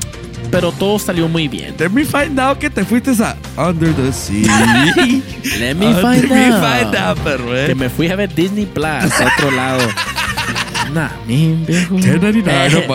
[0.52, 1.74] Pero todo salió muy bien.
[1.78, 3.36] Let me find out que te fuiste a
[3.68, 4.42] Under the Sea.
[5.58, 6.64] Let me Under find me out.
[6.64, 7.18] find out,
[7.54, 7.64] eh.
[7.68, 9.80] Que me fui a ver Disney Plus a otro lado.
[10.94, 11.94] Nah, mi viejo.
[11.94, 12.88] 1099, Eh,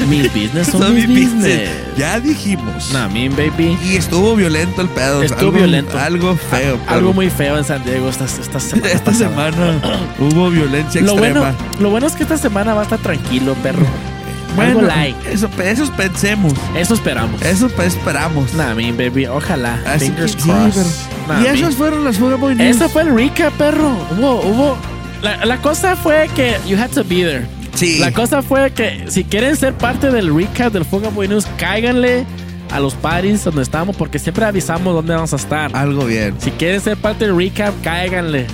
[0.00, 1.42] no, mis business son, Son mis mi business.
[1.60, 1.70] business.
[1.98, 2.90] Ya dijimos.
[2.92, 3.76] Nah, mi baby.
[3.84, 5.22] Y estuvo violento el pedo.
[5.22, 5.98] Estuvo algo, violento.
[5.98, 6.78] Algo feo.
[6.86, 8.88] A- Algo muy feo en San Diego esta, esta semana.
[8.92, 9.80] Esta semana
[10.18, 11.40] hubo violencia Lo extrema.
[11.40, 13.86] bueno, lo bueno es que esta semana va a estar tranquilo, perro.
[14.54, 15.16] Bueno, Algo light.
[15.30, 16.52] eso, eso pensemos.
[16.76, 17.40] Eso esperamos.
[17.40, 18.52] Eso pe- esperamos.
[18.52, 19.24] Nah, mi baby.
[19.24, 19.80] Ojalá.
[19.86, 20.82] Así Fingers que sí, crossed.
[21.26, 22.76] pero- Nah, y esas fueron las Fuga Boy News.
[22.76, 23.96] Eso fue el recap, perro.
[24.10, 24.76] Hubo, hubo.
[25.22, 27.46] La, la cosa fue que you had to be there.
[27.74, 27.98] Sí.
[27.98, 32.26] La cosa fue que si quieren ser parte del recap del Fuga Boy News, cáiganle
[32.70, 35.74] a los parties donde estamos porque siempre avisamos dónde vamos a estar.
[35.76, 36.34] Algo bien.
[36.38, 38.46] Si quieren ser parte del recap, cáiganle.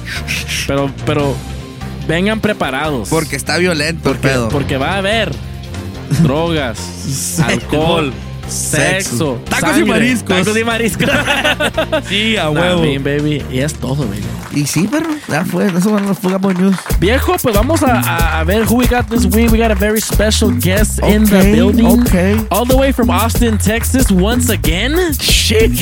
[0.66, 1.34] Pero, pero
[2.06, 3.08] vengan preparados.
[3.08, 4.48] Porque está violento el porque, pedo.
[4.50, 5.32] porque va a haber
[6.22, 8.12] drogas, alcohol,
[8.48, 10.36] sexo, Tacos y sangre, mariscos.
[10.38, 11.08] Tacos y mariscos.
[12.08, 12.82] Sí, a Nah, huevo.
[12.82, 13.42] bien, baby.
[13.50, 14.22] Y es todo, baby.
[14.54, 15.66] Y sí, pero ya fue.
[15.66, 16.76] Eso las Fuga Boy News.
[16.98, 19.50] Viejo, pues vamos a, a- ver who we got this week.
[19.52, 21.86] We got a very special guest in the Okay, building.
[21.86, 22.36] okay.
[22.50, 24.94] All the way from Austin, Texas, once again.
[25.20, 25.72] Shit.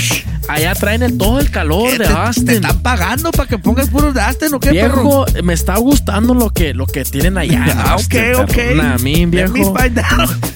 [0.48, 2.44] Allá traen el- todo el calor ¿Qué de te, Austin.
[2.46, 5.24] ¿Te están pagando para que pongas puros de Aston o qué, perro?
[5.24, 7.64] Viejo, me está gustando lo que, lo que tienen allá.
[7.66, 8.70] en Ah, Austin, ok, perro.
[8.72, 8.76] ok.
[8.76, 9.74] Nah, mi viejo.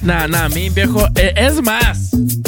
[0.02, 1.06] Nah, nah, mi viejo.
[1.16, 2.39] Eh, es más, Yes.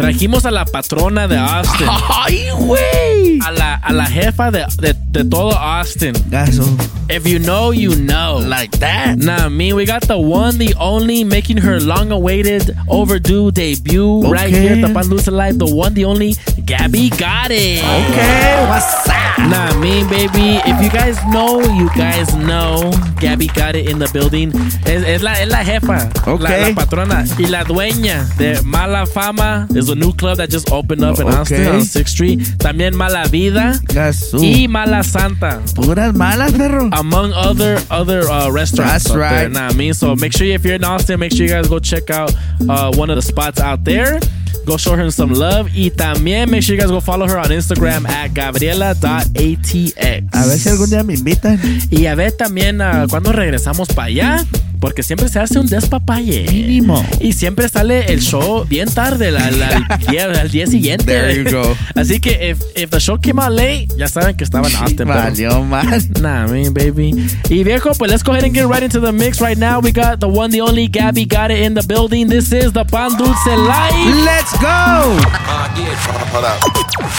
[0.00, 1.86] Trajimos a la patrona de Austin.
[2.24, 3.38] ¡Ay, güey!
[3.44, 6.12] A la, a la jefa de, de, de todo Austin.
[6.32, 6.64] Eso.
[7.08, 8.38] If you know, you know.
[8.38, 9.18] Like that.
[9.18, 14.72] Nah, me, we got the one, the only, making her long-awaited, overdue debut right here
[14.74, 15.58] at the Pan Dulce Live.
[15.58, 17.82] The one, the only, Gabby got it.
[17.82, 19.16] Okay, what's up?
[19.48, 20.60] Nah, me, baby.
[20.66, 22.92] If you guys know, you guys know.
[23.18, 24.52] Gabby got it in the building.
[24.86, 26.10] Es, es la, es la jefa.
[26.26, 26.68] La, Okay.
[26.74, 27.24] la patrona.
[27.38, 31.66] Y la dueña de Mala Fama a new club that just opened up in Austin
[31.66, 32.38] on 6th Street.
[32.58, 33.74] También Mala Vida.
[33.86, 34.40] Gasú.
[34.40, 35.62] Y Mala Santa.
[35.74, 36.88] Puras malas, perro.
[36.92, 39.04] Among other other uh, restaurants.
[39.04, 39.18] That's there.
[39.18, 39.50] right.
[39.50, 41.78] Nah, I mean, so make sure if you're in Austin, make sure you guys go
[41.78, 42.32] check out
[42.68, 44.18] uh, one of the spots out there.
[44.66, 45.68] Go show her some love.
[45.74, 50.28] Y también make sure you guys go follow her on Instagram at gabriela.atx.
[50.32, 51.58] A ver si algún día me invitan.
[51.90, 54.44] Y a ver también uh, cuando regresamos para allá.
[54.80, 56.46] Porque siempre se hace un despapalle.
[56.50, 57.04] Mínimo.
[57.20, 61.04] Y siempre sale el show bien tarde, la- la- al, día, al día siguiente.
[61.04, 61.76] There you go.
[61.94, 65.06] Así que if, if the show came out late, ya saben que estaban en Austin.
[65.08, 65.86] Valió mal.
[66.20, 67.14] Nah, man, baby.
[67.48, 69.80] Y viejo, pues let's go ahead and get right into the mix right now.
[69.80, 72.28] We got the one, the only Gabby got it in the building.
[72.28, 74.24] This is the Pan Dulce Live.
[74.24, 75.18] Let's go.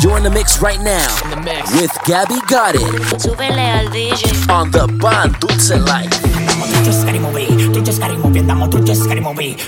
[0.01, 1.07] You're in the mix right now
[1.79, 2.81] with Gabby Got It
[3.21, 4.49] Súbele al DJ.
[4.49, 6.09] on the Pan Dulce Life.
[7.51, 8.47] Tu just gotta move it,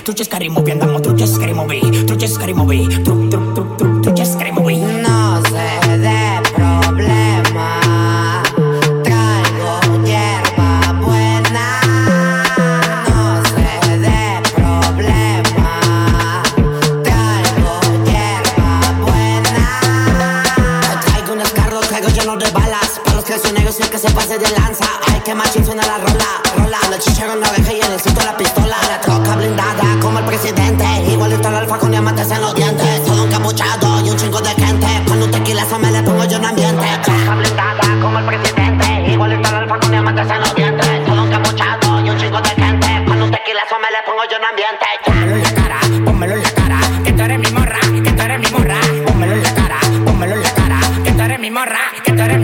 [0.04, 2.72] tu just gotta move it, damo, tu just gotta move it, tu just gotta move
[2.72, 3.28] it, damo,
[4.02, 4.38] tu just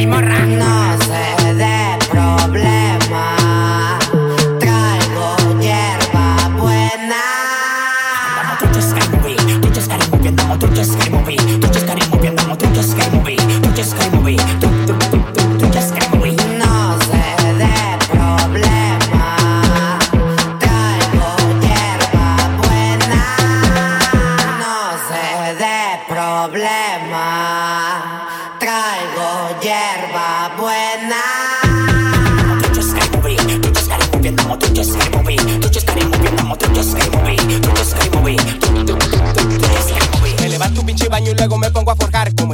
[0.00, 0.39] mismo rango.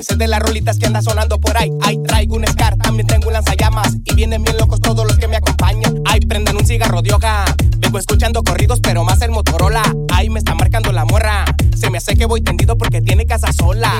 [0.06, 1.68] Sé de las rolitas que anda sonando por ahí.
[1.82, 3.96] Ay, traigo un Scar, también tengo un lanzallamas.
[4.04, 6.00] Y vienen bien locos todos los que me acompañan.
[6.04, 7.44] Ay, prendan un cigarro de hoja.
[7.78, 9.82] Vengo escuchando corridos, pero más el Motorola.
[10.12, 11.44] Ay, me está marcando la morra.
[11.76, 13.92] Se me hace que voy tendido porque tiene casa sola.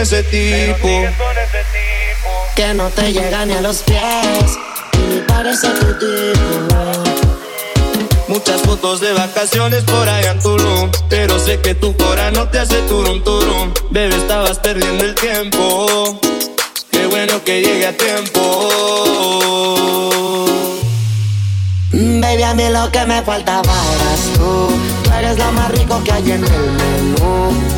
[0.00, 0.88] Ese tipo.
[2.54, 4.58] Que no te llega ni a los pies.
[5.10, 6.76] Y parece tu tipo.
[8.28, 10.90] Muchas fotos de vacaciones por allá en Tulum.
[11.08, 13.72] Pero sé que tu cora no te hace turum turum.
[13.90, 16.20] Bebé, estabas perdiendo el tiempo.
[16.92, 18.40] Qué bueno que llegue a tiempo.
[21.92, 24.68] Baby, a mí lo que me faltaba eras tú.
[25.02, 27.77] Tú eres lo más rico que hay en el menú.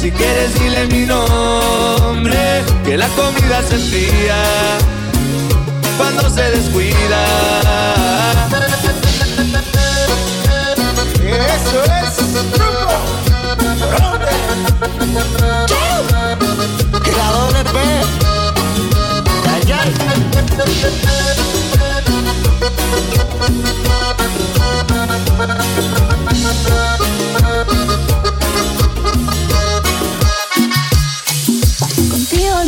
[0.00, 2.64] Si quieres, dile mi nombre.
[2.86, 4.42] Que la comida se enfría
[5.98, 7.22] cuando se descuida.
[11.22, 12.16] Eso es
[12.50, 13.20] truco.
[16.90, 17.20] Contigo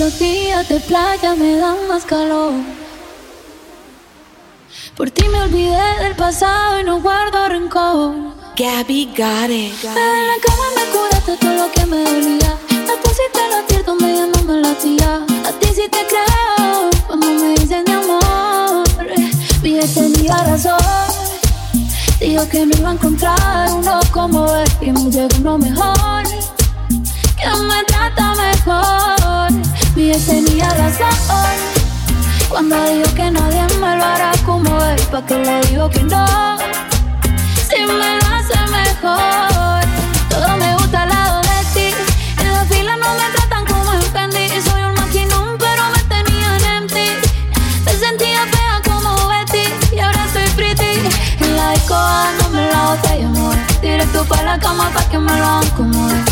[0.03, 2.55] los días de playa me dan más calor.
[4.97, 8.13] Por ti me olvidé del pasado y no guardo rencor.
[8.57, 9.73] Gabby got it.
[9.85, 12.53] En la cama me curaste todo lo que me dolía.
[12.89, 15.25] Me pusiste latir donde ya no me latía.
[15.49, 18.85] A ti sí te creo cuando me dices mi amor.
[19.63, 20.81] Mi tenía razón.
[22.19, 24.69] Dijo que no iba a encontrar uno como él.
[24.81, 26.32] Y me llegó uno mejor.
[27.43, 29.51] Que me trata mejor.
[29.97, 31.09] Mi tenía razón.
[32.49, 35.01] Cuando dijo que nadie me lo hará como él.
[35.11, 36.25] ¿Pa' que le digo que no?
[37.69, 39.83] Si me lo hace mejor.
[40.31, 41.95] Todo me gusta al lado de ti.
[42.39, 44.49] En la fila no me tratan como en Fendi.
[44.61, 47.09] Soy un maquinón, pero me tenían en ti.
[47.85, 49.65] Me sentía fea como Betty.
[49.97, 51.09] Y ahora soy pretty.
[51.41, 53.57] En la disco dándome la botella, amor.
[53.81, 56.32] Directo para la cama pa' que me lo hagan como.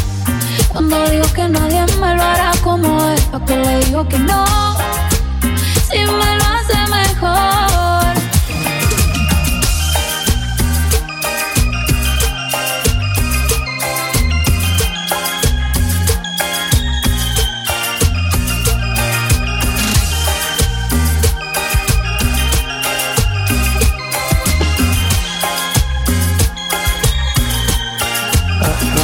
[0.91, 4.45] Cuando dijo que nadie me lo hará como él, ¿pa' que le digo que no?
[5.89, 8.11] Si me lo hace mejor.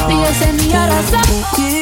[0.06, 1.77] Mi ex tenía razón.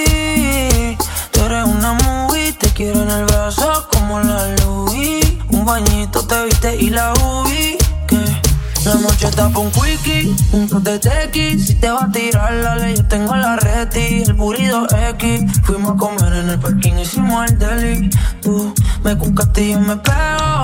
[8.87, 11.59] La noche está pa' un quickie, un de tequi.
[11.59, 15.45] Si te va a tirar la ley, yo tengo la reti, el burrito X.
[15.65, 18.11] Fuimos a comer en el parking, hicimos el deli.
[18.43, 18.73] Tú
[19.03, 20.61] me cucaste y yo me pego.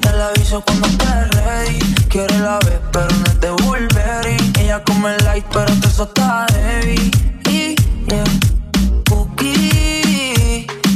[0.00, 1.78] Te la aviso cuando estés ready.
[2.08, 4.36] Quiere la vez, pero no de Burberry.
[4.58, 7.10] Ella come light, pero te eso está heavy.
[7.48, 7.76] Y,
[8.08, 8.24] yeah.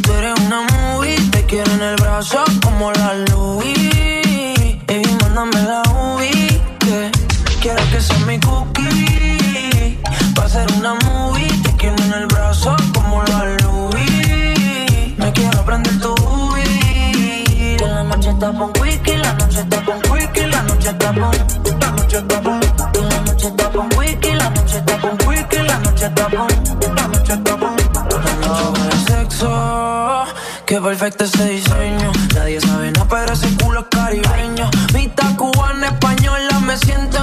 [0.03, 1.17] Tú eres una movie.
[1.31, 3.88] Te quiero en el brazo como la Louis.
[7.69, 10.01] Quiero que sea mi cookie.
[10.39, 11.49] Va a ser una movie.
[11.63, 15.19] Te quiero en el brazo como la Louis.
[15.19, 16.57] Me quiero aprender tu UV.
[17.81, 21.31] La noche está con wiki, la noche está con wiki, la noche está con,
[21.81, 22.61] la noche está con,
[23.11, 27.09] la noche está con wiki, la noche está con wiki, la noche está con, la
[27.09, 27.77] noche está con,
[28.25, 30.25] la noche sexo.
[30.65, 32.13] Qué perfecto ese diseño.
[32.35, 34.71] Nadie sabe nada, pero ese culo es caribeño.
[34.95, 37.18] Mitad cubana, española, me siento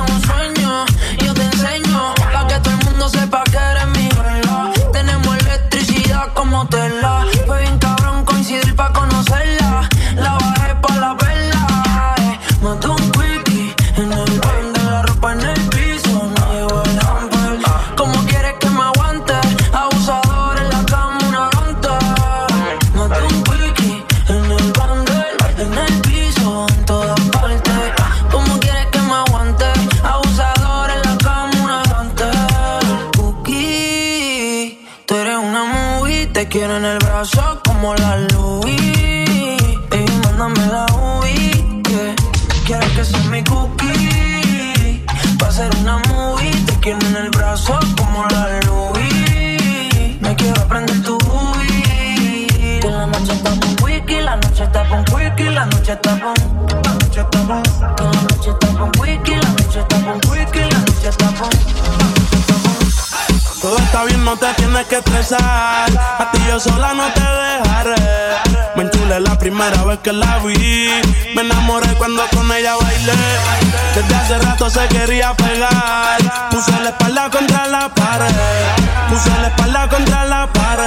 [36.36, 38.78] Te quiero en el brazo como la Louis.
[39.90, 40.86] Ey, mándame la
[41.82, 42.14] que
[42.66, 45.06] Quiero que seas mi cookie.
[45.42, 46.52] Va a ser una movie.
[46.66, 50.20] Te quiero en el brazo como la Louis.
[50.20, 52.82] Me quiero aprender tu UV.
[52.82, 56.34] Que la noche está con wiki, la noche está con wiki, la noche está con.
[56.84, 57.64] La noche está con.
[57.96, 62.35] Que la noche está con wiki, la noche está con wiki, la noche está con.
[63.66, 65.89] Todo está bien, no te tienes que estresar.
[66.20, 67.95] A ti yo sola no te dejaré.
[68.76, 70.88] Me enchulé la primera vez que la vi.
[71.34, 73.13] Me enamoré cuando con ella bailé.
[73.95, 76.20] Desde hace rato se quería pegar.
[76.51, 78.36] Puse la espalda contra la pared.
[79.09, 80.86] Puse la espalda contra la pared.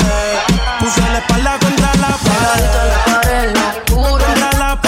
[0.78, 3.56] Puse la espalda contra la pared.
[3.90, 4.87] Contra la pared.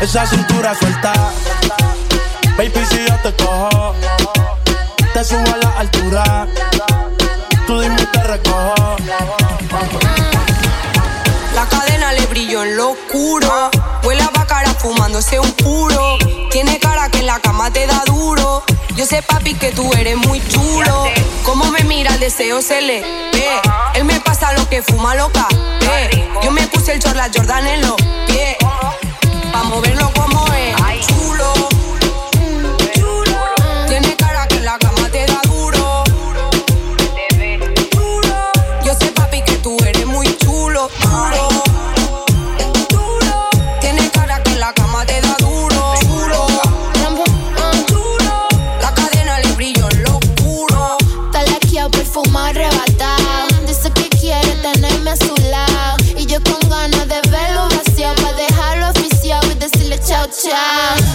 [0.00, 1.12] Esa cintura suelta.
[2.56, 3.94] Baby, si yo te cojo,
[5.12, 6.48] te subo a la altura.
[7.66, 8.96] Tú dime te recojo.
[11.54, 13.70] La cadena le brilló en lo oscuro.
[14.02, 16.16] Huele a bacara fumándose un puro.
[16.50, 18.64] Tiene cara que en la cama te da duro.
[18.96, 21.04] Yo sé, papi, que tú eres muy chulo.
[21.44, 23.60] Como me mira, el deseo se le ve.
[23.94, 25.46] Él me pasa lo que fuma loca.
[25.80, 26.28] Ve.
[26.42, 27.96] Yo me puse el chorla Jordan en los
[28.26, 28.56] pies.
[29.52, 30.79] Pa' moverlo como es.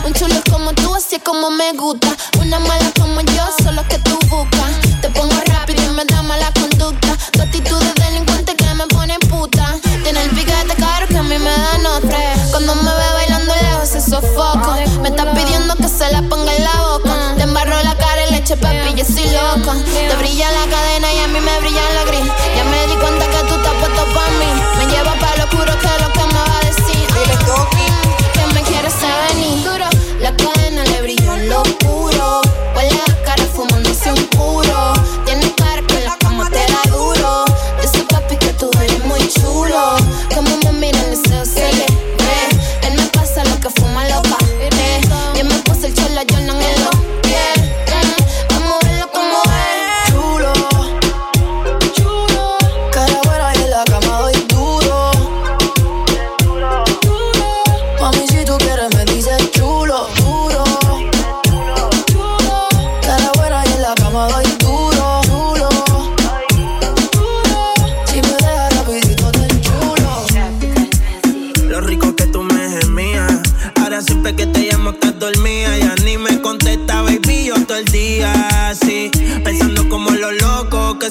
[0.05, 2.07] Un chulo como tú, así es como me gusta.
[2.39, 5.01] Una mala como yo, solo que tú buscas.
[5.01, 7.15] Te pongo rápido y me da mala conducta.
[7.31, 9.75] Tu actitud de delincuente que me pone puta.
[10.03, 12.17] Tiene el piquete caro que a mí me da nota.
[12.51, 14.77] Cuando me ve bailando lejos se sofoca.
[15.01, 17.33] Me está pidiendo que se la ponga en la boca.
[17.37, 19.73] Te embarro la cara y leche, papi, yo soy loca.
[19.93, 20.34] Te brilla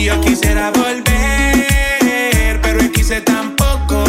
[0.00, 4.02] Y yo quisiera volver, pero quise tampoco.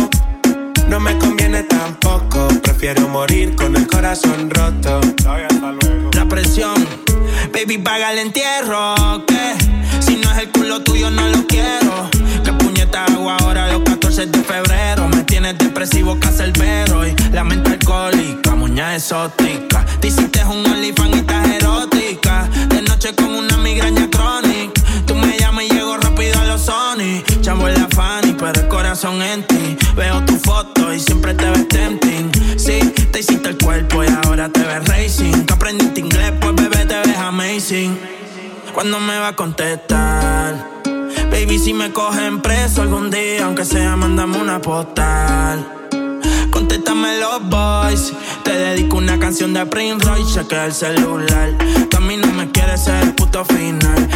[0.87, 2.47] No me conviene tampoco.
[2.63, 5.01] Prefiero Prefiero morir con el corazón roto.
[6.15, 6.87] La presión,
[7.51, 8.95] baby, paga el entierro.
[9.27, 9.55] Que
[9.99, 12.09] si no es el culo tuyo, no lo quiero.
[12.45, 15.09] Que puñeta hago ahora los 14 de febrero.
[15.09, 17.05] Me tienes depresivo, cacerbero.
[17.05, 19.85] Y la mente alcohólica, muña exótica.
[19.99, 22.49] Te hiciste un olifán y estás erótica.
[22.69, 24.20] De noche con una migraña crónica.
[27.41, 29.77] Chamo en la Fanny, pero el corazón en ti.
[29.95, 32.31] Veo tu foto y siempre te ves tempting.
[32.55, 32.79] Sí,
[33.11, 35.45] te hiciste el cuerpo y ahora te ves racing.
[35.45, 37.97] Que aprendiste inglés, pues bebé te ves amazing.
[38.73, 40.69] ¿Cuándo me va a contestar?
[41.31, 45.65] Baby, si me cogen preso algún día, aunque sea, mandame una postal.
[46.51, 48.13] Contéstame los boys.
[48.43, 51.49] Te dedico una canción de Prince Royce, chequea el celular.
[51.89, 54.09] Tú a mí no me quieres ser el puto final.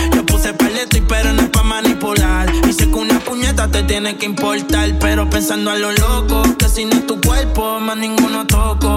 [3.70, 4.98] Te tiene que importar.
[5.00, 8.96] Pero pensando a lo loco, que si no es tu cuerpo, más ninguno toco.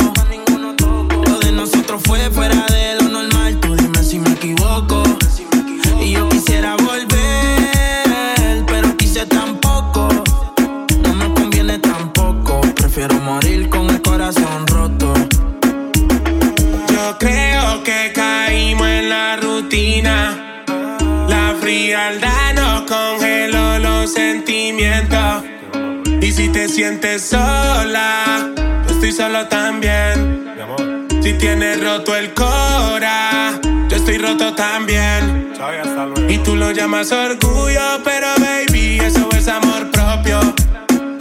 [1.27, 3.59] Lo de nosotros fue fuera de lo normal.
[3.61, 5.03] Tú dime si me equivoco.
[6.01, 10.09] Y yo quisiera volver, pero quise tampoco.
[11.03, 12.61] No me conviene tampoco.
[12.75, 15.15] Prefiero morir con el corazón roto.
[16.93, 20.65] Yo creo que caímos en la rutina.
[21.29, 23.68] La frialdad nos congeló
[24.09, 25.45] los sentimientos.
[26.21, 30.55] Y si te sientes sola, yo estoy solo también.
[31.23, 35.53] Si tienes roto el cora, yo estoy roto también.
[36.29, 40.41] Y tú lo llamas orgullo, pero baby, eso es amor propio.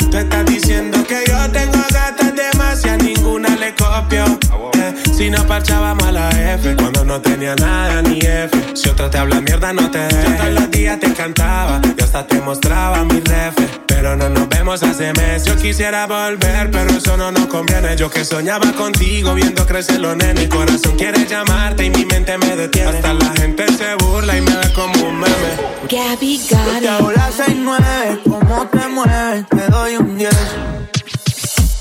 [0.10, 4.77] Tú estás diciendo que yo tengo gatas de más y a ninguna le copio.
[5.18, 8.76] Si no parchábamos a la F, cuando no tenía nada ni F.
[8.76, 10.24] Si otra te habla mierda, no te dejes.
[10.24, 13.56] Yo todos los días te cantaba y hasta te mostraba mi ref.
[13.88, 15.46] Pero no nos vemos hace meses.
[15.46, 17.98] Yo quisiera volver, pero eso no nos conviene.
[17.98, 20.44] Yo que soñaba contigo, viendo crecer los nenes.
[20.44, 22.90] Mi corazón quiere llamarte y mi mente me detiene.
[22.90, 25.52] Hasta la gente se burla y me ve como un meme.
[25.90, 26.86] Gabby got Te
[27.18, 30.30] las 6-9, cómo te mueves, te doy un 10.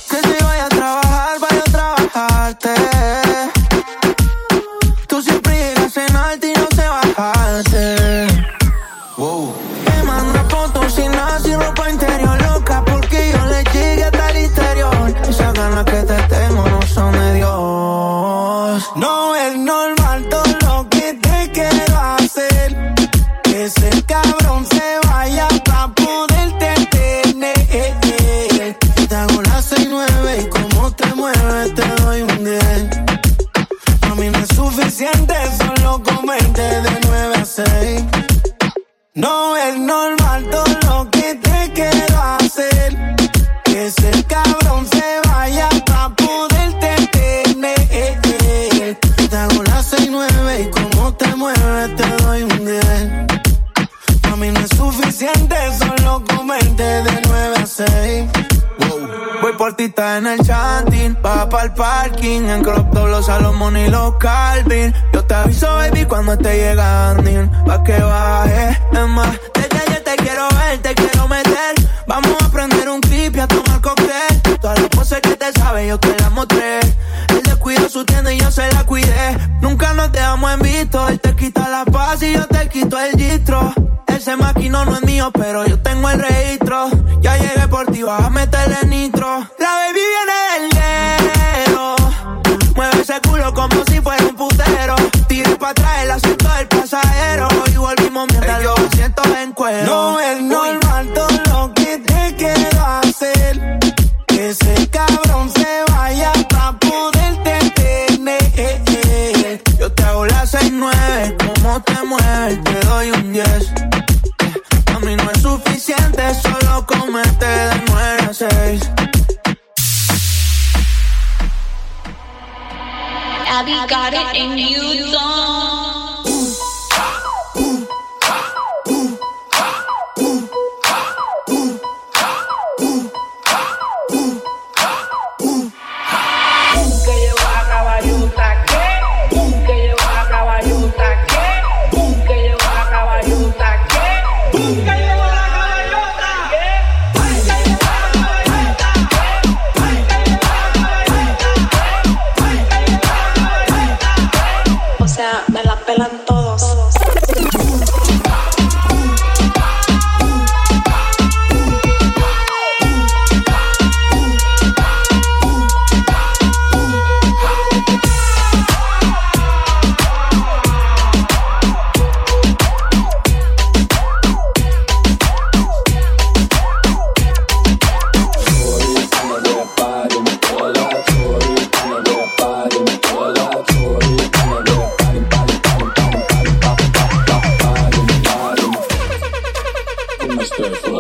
[0.09, 1.06] Que si voy a trabajar,
[2.17, 2.75] trabajarte.
[5.07, 7.76] Tú siempre llegas en alto y no sé bajarte.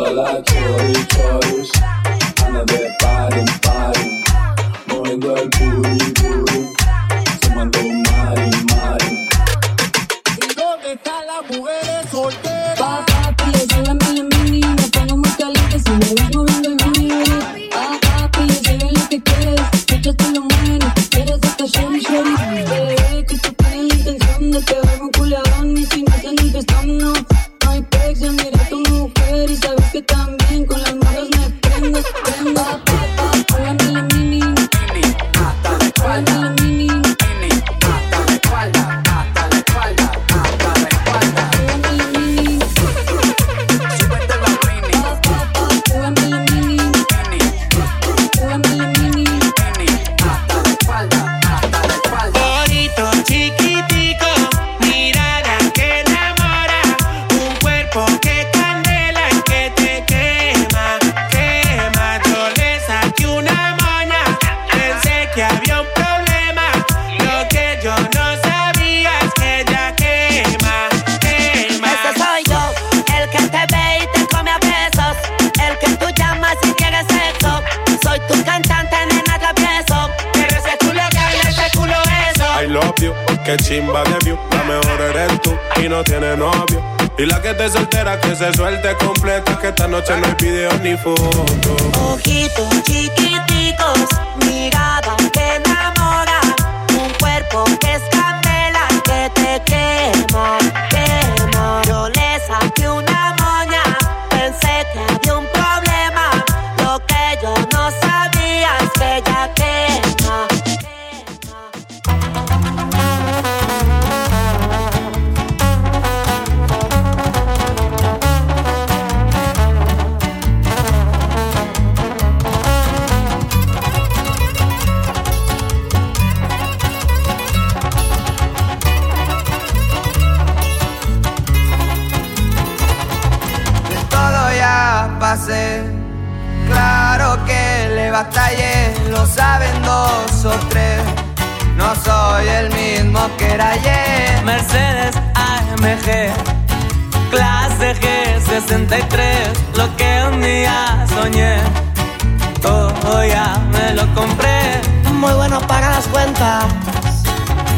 [0.06, 1.72] Todas las choris,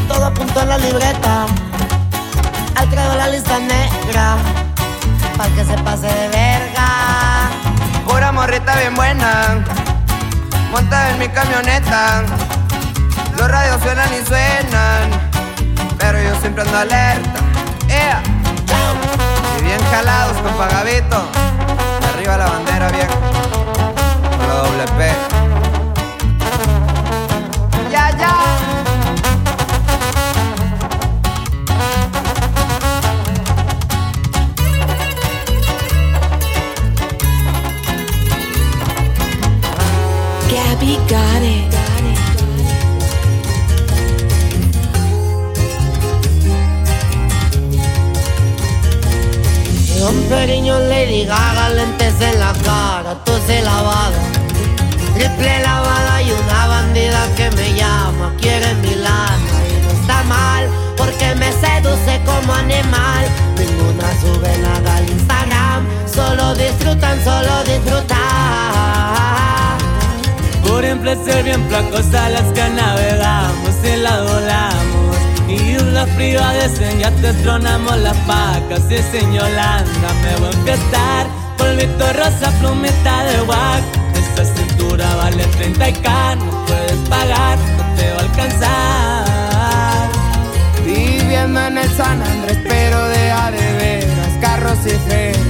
[0.09, 1.47] todo apuntó en la libreta.
[2.75, 4.37] Al creo la lista negra,
[5.37, 7.51] para que se pase de verga.
[8.07, 9.65] Pura morrita bien buena,
[10.73, 12.25] montada en mi camioneta.
[13.37, 15.31] Los radios suenan y suenan,
[15.99, 17.41] pero yo siempre ando alerta.
[17.89, 18.21] ¡Ea!
[19.59, 21.29] Y bien jalados con pagavito.
[22.13, 23.15] Arriba la bandera vieja.
[24.37, 25.38] Con la doble P.
[50.29, 53.17] Periño Lady Gaga, lentes en la cara,
[53.47, 54.21] se lavada.
[55.15, 59.59] Triple lavada y una bandida que me llama, quiere mi lana.
[59.71, 60.69] Y no está mal,
[60.99, 63.25] porque me seduce como animal.
[63.57, 68.19] Ninguna sube nada al Instagram, solo disfrutan, solo disfrutan.
[70.63, 75.28] Por placer bien placosa las que navegamos y la volamos.
[75.99, 81.27] Las privadas en ya te tronamos las vacas y sin me voy a empezar.
[81.57, 83.83] Polvito rosa, plumita de guac.
[84.15, 90.09] Esa cintura vale 30 y K, no puedes pagar, no te va a alcanzar.
[90.85, 94.07] Viviendo en el San Andrés, pero de a de
[94.41, 95.47] carros y ferias.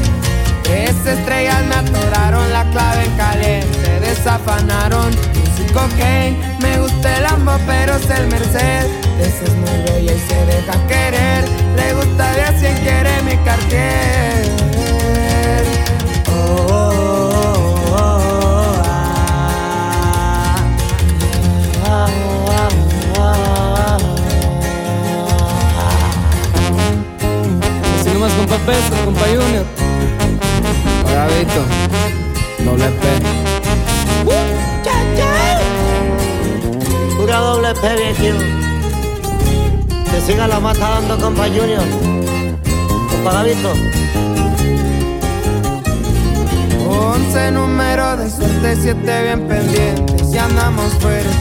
[0.62, 5.10] Tres estrellas me atoraron la clave en caliente, desafanaron.
[5.56, 8.86] Sin cocaine, me el Lambo, pero es el Merced.
[9.20, 11.44] Esa es muy bella y se deja querer.
[11.76, 14.44] Le gusta de a quien quiere mi cartier.
[16.30, 16.66] Oh,
[17.90, 18.02] oh,
[23.16, 23.32] oh,
[28.00, 29.64] Así nomás compa Petro, compa Junior.
[31.04, 31.64] Bravito,
[32.64, 33.47] doble P.
[37.28, 37.82] Pura doble P.
[40.10, 41.84] Que siga la mata dando compa Junior.
[43.10, 43.74] Compa Gavito.
[46.88, 51.36] 11 número de suerte, 7 bien pendientes y andamos fuertes.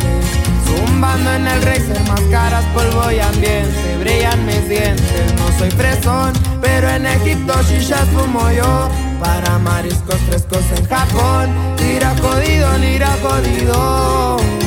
[0.65, 5.34] Zumbando en el racer, máscaras, polvo y ambiente, brillan mis dientes.
[5.38, 8.89] No soy fresón, pero en Egipto shishas fumo yo.
[9.22, 14.66] Para mariscos frescos en Japón, tira jodido, tira jodido.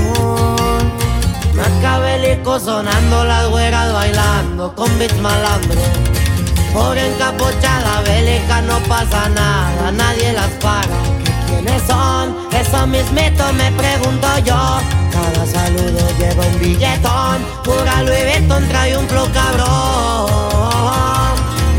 [1.61, 5.81] Macabélico sonando, las güeras bailando con beats malandro.
[6.73, 10.99] Por encapuchada bélica no pasa nada, nadie las paga.
[11.47, 12.37] ¿Quiénes son?
[12.53, 14.81] Eso mismito me pregunto yo.
[15.13, 17.39] Cada saludo lleva un billetón.
[17.65, 20.31] Pura Louis Vuitton trae un flow cabrón.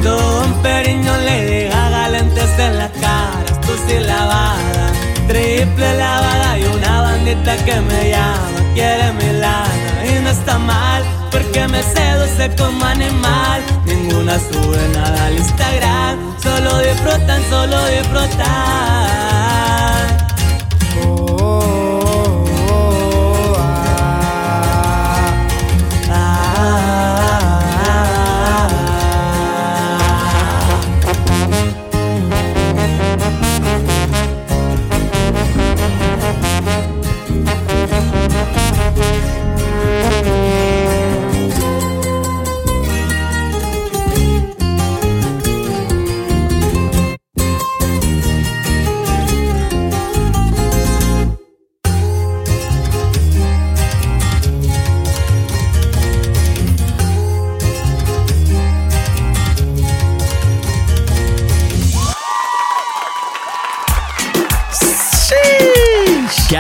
[0.04, 4.88] Don Periño le diga lentes en la cara, tú sí lavada,
[5.28, 11.04] triple lavada y una bandita que me llama, quiere mi lana y no está mal,
[11.32, 19.12] porque me seduce como animal, ninguna sube nada al Instagram, solo disfrutan, solo disfrutan.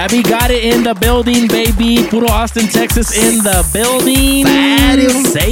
[0.01, 2.03] Gabby got it in the building, baby.
[2.09, 4.45] Puro Austin, Texas in the building.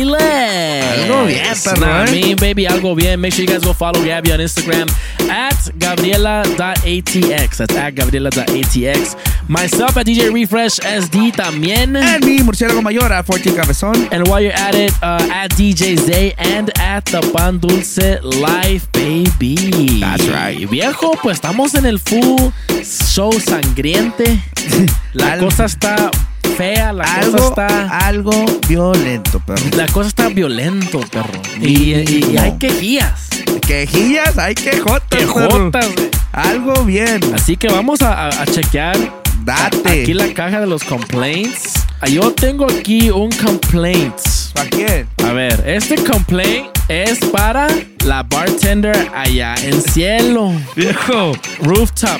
[0.09, 0.97] Less.
[0.97, 2.11] Algo bien, perro, Nah, eh.
[2.11, 3.21] mean, baby, algo bien.
[3.21, 4.89] Make sure you guys go follow Gabby on Instagram
[5.29, 7.57] at gabriela.atx.
[7.57, 9.15] That's at gabriela.atx.
[9.47, 11.95] Myself at DJ Refresh SD también.
[11.95, 14.07] And me, Murciélago Mayor, at 14 Cabezón.
[14.11, 18.91] And while you're at it, uh, at DJ Zay and at the Pan Dulce Life,
[18.93, 19.99] baby.
[19.99, 20.57] That's right.
[20.67, 22.51] Viejo, pues estamos en el full
[22.83, 24.38] show sangriente.
[25.13, 26.11] La cosa está
[26.57, 27.97] fea, la Algo, cosa está.
[28.07, 29.63] algo violento, perro.
[29.75, 31.41] La cosa está violento, perro.
[31.61, 33.27] Y, y- y hay quejías.
[33.65, 35.19] Quejillas, hay quejotas.
[35.19, 35.87] Quejotas.
[36.31, 37.19] Algo bien.
[37.33, 38.97] Así que vamos a, a- a chequear
[39.43, 40.01] Date.
[40.03, 41.73] aquí la caja de los complaints.
[42.01, 44.15] Ah, Yo tengo aquí un complaint.
[44.53, 45.07] ¿Para quién?
[45.25, 47.67] A ver, este complaint es para
[48.05, 50.51] la bartender allá en cielo.
[50.75, 51.33] Viejo.
[51.61, 52.19] Rooftop.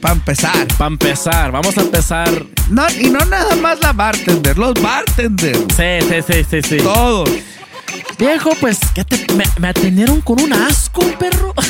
[0.00, 0.66] Para empezar.
[0.78, 2.44] Para empezar, vamos a empezar.
[2.70, 5.60] No, y no nada más la bartender, los bartenders.
[5.76, 6.76] Sí, sí, sí, sí, sí.
[6.78, 7.30] Todos.
[8.18, 11.52] Viejo, pues, ¿qué te- me, me atendieron con un asco, perro.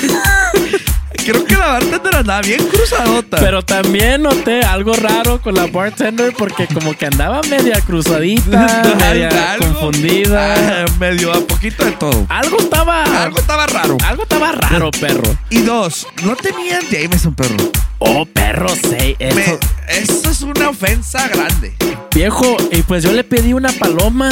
[1.24, 3.38] Creo que la bartender andaba bien cruzadota.
[3.38, 9.52] Pero también noté algo raro con la bartender porque como que andaba media cruzadita, media
[9.54, 9.66] Algo.
[9.66, 10.54] confundida.
[10.54, 12.26] Ah, medio a poquito de todo.
[12.28, 13.02] Algo estaba.
[13.24, 13.96] Algo estaba raro.
[14.06, 15.36] Algo estaba raro, perro.
[15.50, 17.56] Y dos, no tenían Jameson, perro.
[17.98, 19.16] Oh, perro, sí.
[19.18, 19.58] Eso, Me-
[19.98, 21.74] eso es una ofensa grande.
[22.14, 24.30] Viejo, y pues yo le pedí una paloma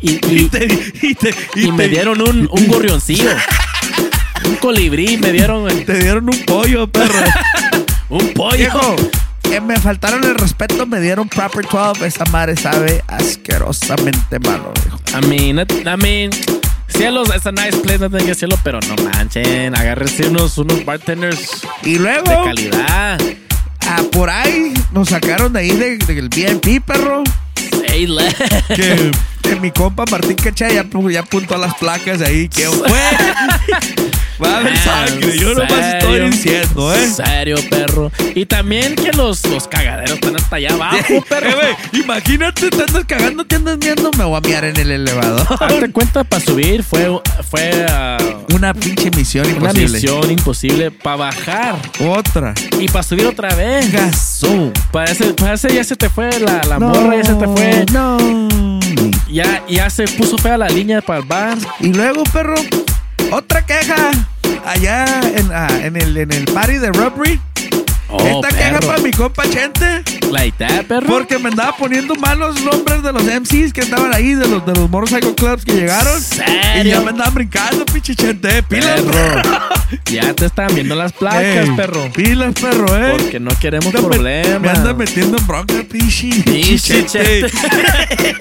[0.00, 0.66] y, y, te-
[1.02, 3.30] y te- y y me te- dieron un, un gorrioncillo.
[4.46, 5.62] un colibrí me dieron.
[5.62, 5.84] güey.
[5.84, 7.12] Te dieron un pollo, perro.
[8.10, 8.56] Un pollo.
[8.56, 8.96] Viejo,
[9.52, 12.06] eh, me faltaron el respeto, me dieron Proper 12.
[12.06, 14.98] Esa madre sabe asquerosamente malo, viejo.
[15.22, 16.30] I mean, I mean,
[17.00, 20.84] cielos, es a nice place, no tengo que cielo, pero no manchen, agárrense unos, unos
[20.84, 23.18] bartenders Y luego, de calidad.
[23.86, 27.22] ah, por ahí nos sacaron de ahí de- del VIP, perro.
[28.06, 28.34] Less.
[28.68, 29.10] Que,
[29.42, 32.48] que mi compa Martín Cacha ya, ya apuntó a las placas ahí.
[32.48, 33.00] que fue?
[34.42, 35.38] Va a haber sangre.
[35.38, 36.30] Yo nomás estoy serio?
[36.30, 37.08] diciendo, ¿eh?
[37.08, 38.10] Serio, perro.
[38.34, 41.50] Y también que los, los cagaderos están hasta allá abajo, Eh, perro.
[41.92, 45.46] imagínate, te andas cagando, te andas viendo, me voy a miar en el elevador.
[45.60, 48.16] Hazte cuenta, para subir fue, fue ah,
[48.54, 49.92] Una pinche misión una imposible.
[49.92, 50.90] misión imposible.
[50.90, 52.54] Para bajar Otra.
[52.78, 53.92] y para subir otra vez.
[53.92, 54.72] Gasó.
[54.90, 57.84] Parece, parece ya se te fue la, la morra, ya se te fue.
[57.92, 58.16] No.
[59.30, 61.58] Ya, ya se puso fea la línea para el bar.
[61.80, 62.56] Y luego, perro,
[63.30, 64.10] otra queja.
[64.66, 67.40] Allá en, ah, en el, en el party de Robbery.
[68.12, 70.02] Oh, Esta queja para mi compa Chente.
[70.30, 71.06] Like that, perro.
[71.06, 74.74] Porque me andaba poniendo malos nombres de los MCs que estaban ahí, de los, de
[74.74, 76.20] los motorcycle clubs que llegaron.
[76.20, 76.82] ¿Serio?
[76.84, 78.62] Y ya me andaban brincando, pinche Chente.
[78.64, 79.42] Pila, Perro.
[80.04, 82.10] Ya te están viendo las placas, Ey, perro.
[82.12, 83.12] Pilas, perro, eh.
[83.16, 84.60] Porque no queremos problemas.
[84.60, 86.30] Me anda metiendo en bronca, pichi.
[86.42, 87.42] Pichi, Chete.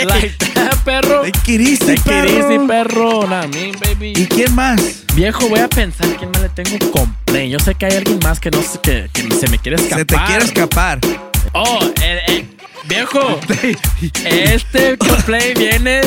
[0.06, 1.24] like that, perro.
[1.24, 2.68] Take it perro.
[2.68, 3.28] perro.
[3.28, 4.14] Nah, me, baby.
[4.16, 5.06] ¿Y quién más?
[5.16, 7.52] Viejo, voy a pensar quién más le tengo complaint.
[7.52, 9.99] Yo sé que hay alguien más que no sé que, que se me quiere escapar.
[9.99, 10.99] Se te quiere escapar.
[11.53, 12.45] Oh, eh, eh,
[12.86, 13.40] viejo.
[14.26, 16.02] este complaint viene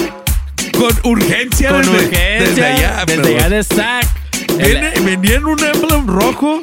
[0.73, 3.05] Con urgencia con desde, urgencia desde allá.
[3.07, 4.07] desde allá de SAC.
[4.59, 6.63] Viene- venía en un emblem rojo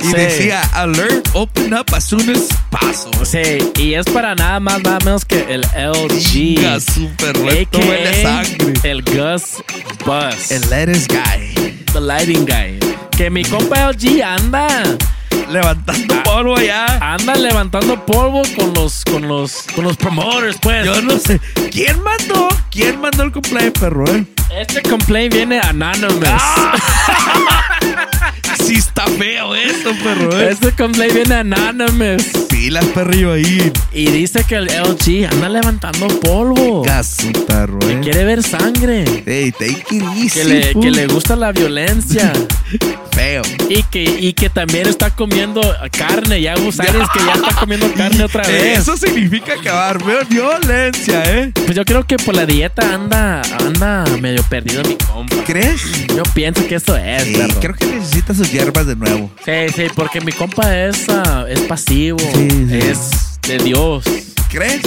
[0.00, 0.12] y Sí.
[0.12, 3.24] decía alert, open up as soon as possible.
[3.24, 6.58] Sí, y es para nada más, nada menos que el LG.
[6.66, 8.72] AKA huele sangre.
[8.82, 9.62] El Gus
[10.04, 10.50] Bus.
[10.50, 11.84] El lettuce guy.
[11.92, 12.78] The Lighting Guy.
[13.16, 14.68] Que mi compa LG anda.
[15.50, 16.86] Levantando polvo allá.
[17.00, 20.84] Anda levantando polvo con los, con los, con los promoters, pues.
[20.84, 21.40] Yo no sé.
[21.70, 22.48] ¿Quién mandó?
[22.70, 24.24] ¿Quién mandó el cumpleaños, perro, eh?
[24.54, 26.22] Este complaint viene anonymous.
[26.26, 26.74] Ah.
[28.64, 30.50] Sí está feo esto, perro, eh.
[30.50, 32.22] Este complaint viene anonymous.
[32.50, 33.72] Pilas, perrillo, ahí.
[33.92, 36.82] Y dice que el LG anda levantando polvo.
[36.82, 38.00] Gaso, perro, Que eh.
[38.02, 39.04] quiere ver sangre.
[39.24, 42.32] Hey, take it easy, Que le, que le gusta la violencia.
[43.12, 43.42] Feo.
[43.68, 45.60] Y que, y que también está comiendo
[45.96, 46.40] carne.
[46.40, 48.78] Ya Gusares que ya está comiendo carne otra vez.
[48.80, 50.02] Eso significa acabar.
[50.04, 51.52] Veo violencia, ¿eh?
[51.54, 55.36] Pues yo creo que por la dieta anda, anda medio perdido mi compa.
[55.46, 55.80] ¿Crees?
[56.08, 57.60] Yo pienso que eso es, Sí, perro.
[57.60, 59.30] creo que necesita sus hierbas de nuevo.
[59.44, 62.18] Sí, sí, porque mi compa es, ah, es pasivo.
[62.18, 62.78] Sí, sí.
[62.78, 63.10] Es
[63.42, 64.04] de Dios.
[64.50, 64.80] ¿Crees?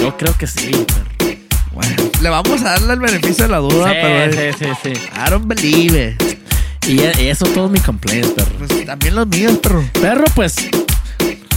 [0.00, 1.36] Yo creo que sí, perro.
[1.72, 4.90] Bueno, le vamos a darle el beneficio de la duda, pero sí, sí, sí.
[5.14, 6.22] I don't believe it.
[6.86, 8.50] Y, e- y eso todo mi complaint, perro.
[8.58, 9.84] Pues también los míos, perro.
[10.00, 10.56] Perro, pues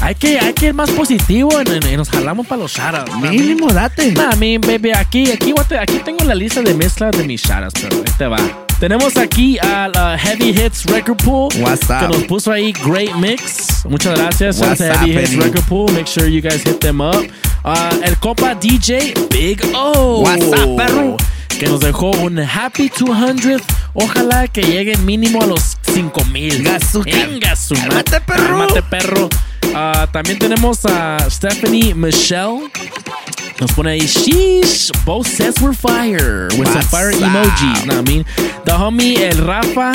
[0.06, 2.73] hay que, hay que ir más positivo en- en- y nos jalamos para los.
[2.77, 3.18] ¿no?
[3.19, 4.14] Mínimo, date.
[4.38, 8.14] Mí, baby, aquí, aquí, aquí tengo la lista de mezclas de mis shoutouts, pero ahí
[8.18, 8.38] te va.
[8.80, 11.49] Tenemos aquí a la Heavy Hits Record Pool.
[11.60, 11.99] What's up?
[12.02, 13.86] Que nos puso ahí Great Mix.
[13.86, 15.36] Muchas gracias What's Heavy Hits?
[15.38, 15.91] Record Pool.
[15.94, 17.26] Make sure you guys hit them up.
[17.64, 20.22] Ah, el compa DJ Big O.
[20.22, 21.18] What's up, perro?
[21.57, 23.61] Que nos dejó un Happy 200.
[23.94, 26.61] Ojalá que lleguen mínimo a los 5000.
[26.64, 28.03] Gasu, Venga, su perro.
[28.26, 29.30] Cálmate, perro.
[29.77, 32.72] Ah, también tenemos a Stephanie Michelle.
[33.60, 36.47] Nos pone ahí, sheesh, both sets were fire.
[36.57, 37.85] With some fire emojis.
[37.85, 38.26] No, I mean,
[38.65, 39.91] the homie, el Rafa,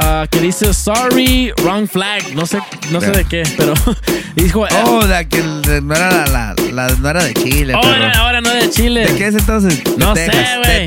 [0.00, 2.34] ah, que dice, sorry, wrong flag.
[2.34, 2.60] No sé,
[2.90, 3.16] no sé Yeah.
[3.16, 3.74] de qué, pero
[4.36, 7.92] dijo, Oh, la que no era la, la, la- no era de Chile, oh, perro.
[7.94, 9.06] ahora, ahora no de Chile.
[9.06, 9.82] ¿De qué es entonces?
[9.84, 10.86] De No sé, Texas, güey.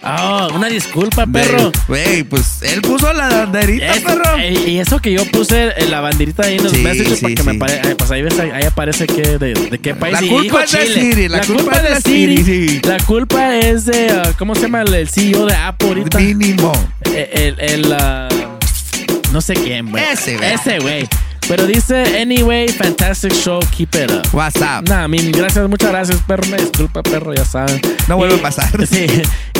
[0.00, 0.20] Texas.
[0.20, 1.72] Oh, una disculpa, perro.
[1.88, 4.38] Güey, pues él puso la banderita, Es- perro.
[4.38, 7.22] eh, y eso que yo puse en la banderita ahí en los Sí, messages sí,
[7.22, 10.20] para que me pare, eh, pues ahí, ves, ahí, aparece que de, de qué país
[10.20, 10.86] La y culpa es de.
[10.86, 12.80] Siri, la culpa es de Siri.
[12.84, 16.18] La culpa es de ah, ¿cómo se llama el, el CEO de Apple ahorita?
[16.18, 16.72] Mínimo.
[17.12, 18.28] Eh, El, el, ah,
[19.32, 20.02] no sé quién, güey.
[20.12, 20.52] Ese, güey.
[20.54, 21.08] Ese güey.
[21.46, 24.26] Pero dice, anyway, fantastic show, keep it up.
[24.34, 24.86] What's up?
[24.88, 26.46] Nah, I mean, gracias, muchas gracias, perro.
[26.48, 27.80] Me disculpa, perro, ya saben.
[28.06, 28.68] No vuelve Y- a pasar.
[28.86, 29.06] Sí.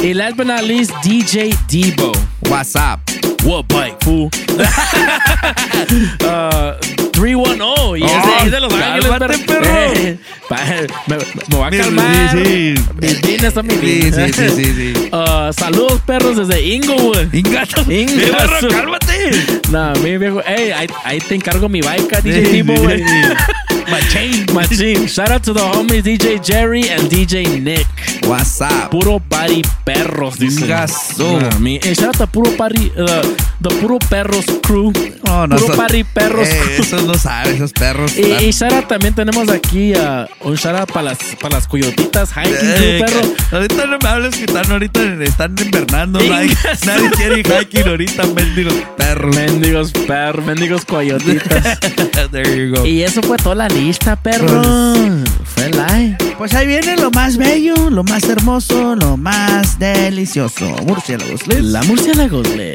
[0.02, 2.12] Y last but not least, DJ Debo.
[2.48, 3.00] What's up?
[3.44, 4.30] What bike, fool?
[6.24, 6.74] uh,
[7.12, 7.96] 310.
[7.96, 10.18] Y es de, Oh, es de Los Ángeles, cálmate, perro.
[10.50, 12.30] Me, me voy a calmar.
[12.32, 12.74] sí, sí.
[13.80, 14.64] Sí, sí, sí, sí,
[14.94, 15.10] sí.
[15.12, 17.32] Uh, saludos, perros, desde Inglewood.
[17.32, 17.82] Ingato.
[17.92, 18.68] Ingato.
[18.68, 19.30] Cálmate.
[19.70, 20.40] No, mi viejo.
[20.46, 23.02] Hey, ahí, ahí te encargo mi bike, DJ Sí, Debo, sí, güey.
[23.88, 23.90] Sí.
[23.90, 24.52] Machine.
[24.52, 25.08] Machine.
[25.08, 27.86] Shout out to the homies DJ Jerry and DJ Nick.
[28.26, 28.90] What's up?
[28.90, 30.66] Puro party perros, dice.
[30.66, 31.38] Gaso.
[31.66, 33.22] Eh, shout out to puro party, uh,
[33.60, 34.92] the puro perros crew.
[35.24, 36.82] No, no puro son- party perros Eh, crew.
[36.84, 38.12] esos no saben, esos perros.
[38.16, 41.66] Y, y shout out también tenemos aquí uh, un shout out para las, para las
[41.66, 43.34] coyotitas hiking Eh, crew, perro.
[43.50, 46.22] que- ahorita no me hables que están ahorita están invernando.
[46.22, 46.84] Ingas.
[46.86, 49.34] nadie quiere hiking ahorita, mendigos perros.
[49.36, 51.78] Mendigos perros, mendigos coyotitas.
[52.30, 52.84] There you go.
[52.84, 54.62] y eso fue toda la lista, perro.
[55.44, 56.16] Fue live.
[56.36, 60.66] Pues ahí viene lo más bello, lo más hermoso, lo más delicioso.
[60.86, 61.46] Murciélagos.
[61.46, 61.60] Liz.
[61.62, 62.74] La murciélagos, le.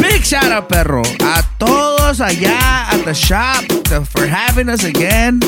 [0.00, 5.40] Big shout out, perro, a todos allá at the shop to- for having us again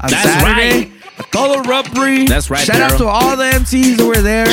[0.00, 0.70] on That's Saturday.
[0.70, 0.90] right.
[1.18, 2.24] A todo rubbery.
[2.26, 2.98] That's right, Shout out perro.
[2.98, 4.46] to all the MCs that were there.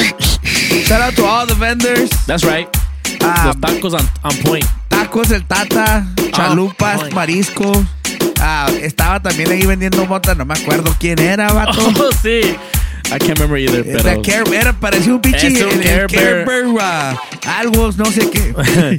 [0.85, 2.09] shout out to all the vendors.
[2.27, 2.67] That's right.
[3.21, 4.65] Ah, Los tacos on, on point.
[4.89, 7.13] tacos el Tata, chalupas, point.
[8.39, 11.79] Ah, estaba también ahí vendiendo mota, no me acuerdo quién era, vato.
[11.99, 12.41] Oh, sí.
[13.13, 14.21] I can't remember either, Era pero.
[14.21, 16.45] Care- era, parecía un pinche Es un Care Care Bear.
[16.45, 17.15] Bear, ah,
[17.59, 18.53] algo, no sé qué.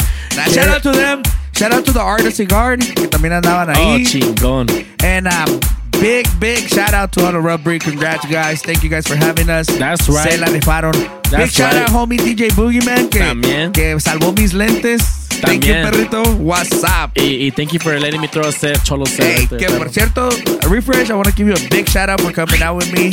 [0.53, 1.23] Shout out to them.
[1.55, 4.05] Shout out to the Artist Cigar, que también andaban Oh, ahí.
[4.05, 4.67] chingón.
[5.03, 5.61] and um,
[6.01, 7.79] big, big shout out to all the Rubbery.
[7.79, 8.61] Congrats, guys.
[8.63, 9.67] Thank you guys for having us.
[9.67, 10.31] That's right.
[10.33, 10.93] Se la rifaron.
[10.93, 11.83] big That's shout right.
[11.83, 13.73] out, homie DJ Boogeyman, que, También.
[13.73, 15.22] que salvó mis lentes.
[15.41, 16.23] Thank you, perrito.
[16.39, 17.13] What's up?
[17.17, 19.05] Y, y thank you for letting me throw a set, cholo.
[19.07, 19.79] Hey, que perro.
[19.79, 20.29] por cierto,
[20.69, 23.11] Refresh, I want to give you a big shout out for coming out with me.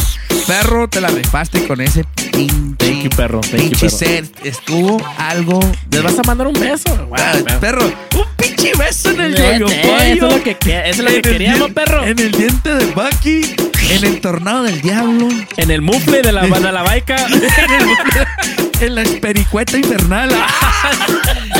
[0.47, 3.41] Perro, te la rifaste con ese pinche, Thank you, perro.
[3.41, 3.97] Thank you, pinche perro.
[3.97, 4.45] set.
[4.45, 5.59] Estuvo algo.
[5.91, 6.95] Les vas a mandar un beso.
[7.07, 7.85] Wow, Ah, perro.
[7.85, 11.15] un pinche beso en el yoyo Eso es lo que, que- eso es lo que
[11.17, 12.03] el queríamos, perro.
[12.03, 13.41] En el diente de Bucky,
[13.91, 15.27] en el tornado del diablo,
[15.57, 17.15] En el mufle de la, de la baica.
[17.27, 20.31] en la espericueta infernal.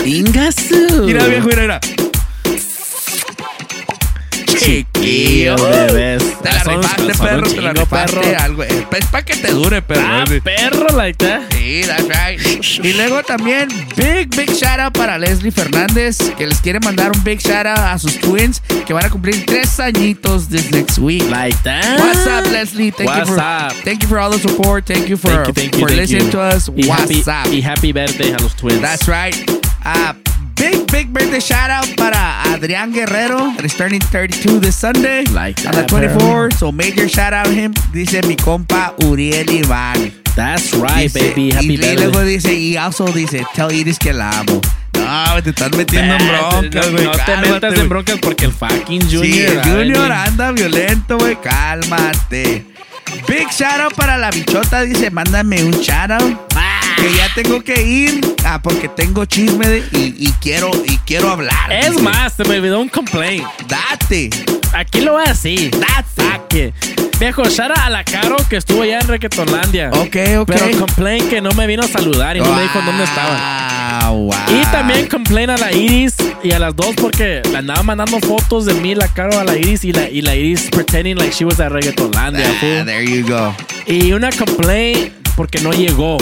[0.05, 1.03] Ingasu.
[1.05, 1.79] Mira, viejo, mira, mira.
[4.59, 6.23] Chiquillo, bebés.
[6.41, 8.15] Te la rifaste, perro, te la rifaste.
[8.19, 8.39] perro.
[8.43, 10.01] Algo, eh, es para que te dure, perro.
[10.05, 10.39] Ah, Sí.
[10.41, 11.41] perro, like that.
[11.51, 12.39] Sí, that's right.
[12.85, 17.23] Y luego también, big, big shout out para Leslie Fernández, que les quiere mandar un
[17.23, 21.23] big shout out a sus twins, que van a cumplir tres añitos this next week.
[21.29, 21.99] Like that.
[21.99, 22.91] What's up, Leslie?
[22.91, 23.73] Thank What's you for up?
[23.85, 24.85] thank you for all the support.
[24.85, 26.31] Thank you for Thank you, thank you, for thank listening you.
[26.31, 26.69] to us.
[26.69, 27.53] Y What's happy, up?
[27.53, 28.81] Y happy birthday a los twins.
[28.81, 29.35] That's right.
[29.85, 30.13] Uh,
[30.55, 30.87] big, big
[31.29, 35.23] birthday shout out para Adrián Guerrero, turning 32 this Sunday.
[35.31, 36.51] Like on the that, 24.
[36.51, 37.73] So major shout out to him.
[37.93, 40.11] Dice mi compa Uriel Iván.
[40.35, 41.51] That's right, Dice- baby.
[41.51, 41.95] Happy y, y birthday.
[41.97, 44.59] luego dice, y also dice, tell Iris que la amo.
[44.93, 47.05] No, te estás metiendo en broncas, güey.
[47.05, 49.23] no te metas en broncas porque el fucking Junior.
[49.25, 51.35] Sí, el Junior anda violento, güey.
[51.41, 52.65] Cálmate.
[53.27, 54.81] Big shout out para la bichota.
[54.81, 56.37] Dice, mándame un shout out.
[57.01, 58.35] Que ya tengo que ir.
[58.45, 61.71] Ah, porque tengo chisme de- y, y quiero, y quiero hablar.
[61.71, 62.01] Es dice.
[62.03, 63.45] más, se me olvidó un complaint.
[63.67, 64.29] Date.
[64.73, 65.71] Aquí lo voy a decir.
[65.71, 66.73] Date.
[67.19, 69.91] Viejo, shout out a la Caro que estuvo allá en Reggaetonlandia.
[69.91, 70.47] Ok, ok.
[70.47, 73.35] Pero complaint que no me vino a saludar y no me dijo dónde estaba.
[73.37, 74.31] Ah, wow.
[74.49, 78.65] Y también complain a la Iris y a las dos porque le andaba mandando fotos
[78.65, 81.45] de mí, la Caro a la Iris y la, y la Iris pretending like she
[81.45, 82.45] was at Reggaetonlandia.
[82.47, 83.53] Ah, there you go.
[83.85, 86.17] Y una complaint porque no llegó.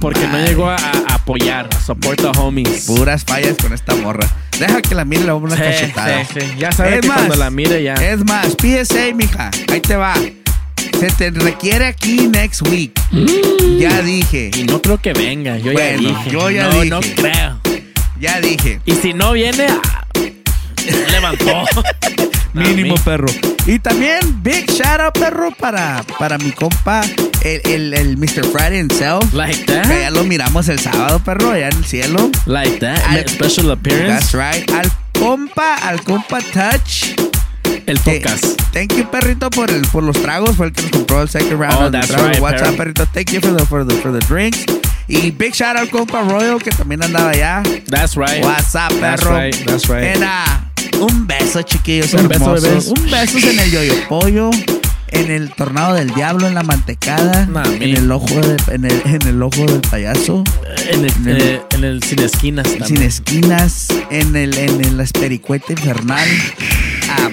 [0.00, 2.84] Porque no llegó a, a apoyar, a support the homies.
[2.86, 4.26] Puras fallas con esta morra.
[4.58, 6.24] Deja que la mire le vamos una Sí, cachetada.
[6.24, 6.46] sí, sí.
[6.58, 7.94] Ya sabes Es que más, cuando la mire ya.
[7.94, 9.50] Es más, PSA, mija.
[9.72, 10.14] Ahí te va.
[10.98, 12.92] Se te requiere aquí next week.
[13.78, 14.50] Ya dije.
[14.56, 15.56] Y no creo que venga.
[15.58, 16.30] Yo Bueno, ya dije.
[16.30, 16.90] yo ya no, dije.
[16.90, 17.60] no creo.
[18.20, 18.80] Ya dije.
[18.84, 20.04] Y si no viene, ah,
[21.10, 21.64] levantó.
[22.52, 23.28] Mínimo, perro.
[23.66, 27.02] Y también, big shout out, perro, para, para mi compa,
[27.42, 28.44] el, el, el Mr.
[28.50, 29.32] Friday himself.
[29.32, 29.86] Like that?
[29.86, 32.30] Que ya lo miramos el sábado, perro, allá en el cielo.
[32.46, 32.98] Like that.
[33.06, 34.32] Al- Special appearance.
[34.32, 34.70] That's right.
[34.72, 37.14] Al compa, al compa Touch.
[37.86, 38.40] El que- Tocas.
[38.72, 40.56] Thank you, perrito, por, el, por los tragos.
[40.56, 41.76] Fue el que nos compró el second round.
[41.82, 42.72] Oh, that's right, What's perro.
[42.72, 43.06] up, perrito?
[43.12, 44.64] Thank you for the, for the, for the drinks.
[45.12, 47.62] Y big shout out al compa Royal, que también andaba allá.
[47.88, 48.44] That's right.
[48.44, 49.36] What's up, That's perro?
[49.36, 49.54] right.
[49.66, 50.04] That's right.
[50.16, 50.70] And, ah,
[51.00, 52.62] un beso, chiquillos Un beso, hermosos.
[52.62, 52.86] bebés.
[52.88, 54.50] Un beso en el yoyo pollo.
[55.12, 57.48] En el tornado del diablo, en la mantecada,
[57.80, 60.44] en el ojo de- en, el, en el ojo del payaso,
[60.88, 62.68] En el, En el- eh, en el sin esquinas.
[62.68, 63.02] sin también.
[63.02, 66.28] esquinas, en el en el espericueta infernal,
[67.10, 67.28] ah,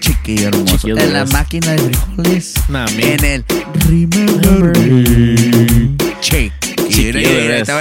[0.00, 2.54] chiquillo hermoso, Chiquillo en la máquina de frijoles,
[2.96, 3.44] en el
[3.86, 6.52] Remember Me, chiquillo,
[6.90, 7.72] Chiquillo te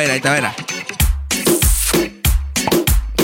[0.41, 0.55] va.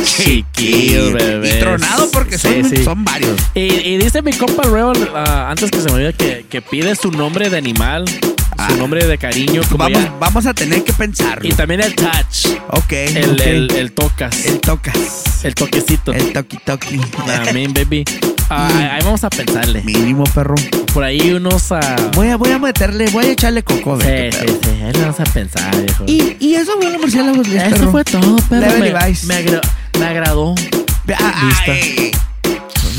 [0.04, 1.56] Chiquillo, bebés.
[1.56, 2.84] Y tronado porque Sí, son, sí.
[2.84, 3.40] son varios.
[3.54, 6.96] Y, y dice mi compa Rebel, ah, antes que se me olvide, que, que pide
[6.96, 8.06] su nombre de animal,
[8.70, 9.62] su nombre de cariño.
[9.70, 11.48] Como Vamos, ya- vamos a tener que pensarlo.
[11.48, 12.92] y también el touch, Ok.
[12.94, 13.42] el, ok.
[13.42, 15.44] el, el tocas, El tocas.
[15.44, 16.14] el toquecito.
[16.14, 17.00] El toqui toqui.
[17.54, 18.04] Mean, baby.
[18.50, 19.82] Ah, ahí- vamos a pensarle.
[19.84, 20.56] Mínimo, perro.
[20.94, 21.72] Por ahí unos.
[21.72, 23.94] ah, Voy a, voy a meterle, voy a echarle coco.
[23.96, 24.70] a sí, sí, sí.
[24.84, 26.04] Ahí le vamos a pensar, viejo.
[26.08, 27.92] Y, y eso fue los murciélagos, Eso perro.
[27.92, 29.24] fue todo, Level me, Levi's.
[29.26, 29.62] me, agra-
[30.00, 30.54] me agradó.
[31.20, 31.72] Ah, Lista.
[31.72, 32.12] ay,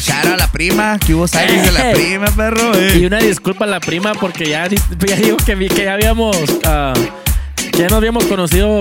[0.01, 1.95] Shout a la prima, que hubo sangre de la Eh.
[1.95, 2.75] prima, perro.
[2.75, 2.99] eh.
[3.01, 6.37] Y una disculpa a la prima porque ya, ya digo que, vi- que ya habíamos.
[6.65, 6.93] ah,
[7.79, 8.81] ya nos habíamos conocido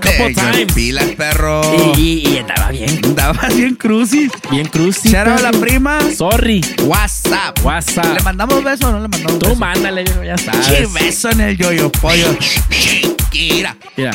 [0.00, 0.72] couple times.
[0.74, 1.60] pilas, perro.
[1.96, 3.00] Y, y, andaba bien.
[3.04, 4.30] Andaba bien crucis.
[4.50, 5.08] Bien cruci.
[5.10, 5.98] Shout out a la prima.
[6.16, 6.60] Sorry.
[6.84, 7.58] WhatsApp.
[7.64, 8.16] WhatsApp.
[8.16, 9.56] ¿Le mandamos beso o no le mandamos Tú beso?
[9.60, 10.92] mándale, ya Che, sabes.
[10.92, 12.36] beso en el yoyo pollo.
[12.70, 13.76] Chiquira.
[13.96, 14.12] Mira.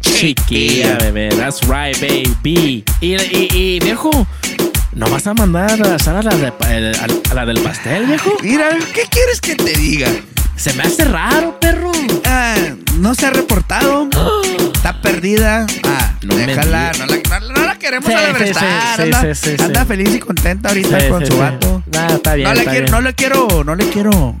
[0.00, 1.30] Chiquilla, bebé.
[1.30, 2.84] That's right, baby.
[3.00, 4.10] Y, y, y, viejo,
[4.94, 6.52] ¿no vas a mandar a Sara a la, de-
[7.30, 8.36] a la del pastel, viejo?
[8.42, 10.08] Mira, ¿qué quieres que te diga?
[10.56, 11.90] Se me hace raro, perro.
[12.24, 12.54] Ah,
[12.98, 14.08] no se ha reportado.
[14.74, 15.66] Está perdida.
[15.84, 16.92] Ah, No déjala.
[16.98, 18.96] No la, no- no la queremos Sí, alebrestar.
[18.96, 19.64] sí, sí, anda sí, sí, sí.
[19.64, 21.38] anda feliz y contenta ahorita Sí, con sí, su sí.
[21.38, 21.82] vato.
[22.14, 22.92] Está bien, no, le está quiero, bien.
[22.92, 24.36] no le quiero, no le quiero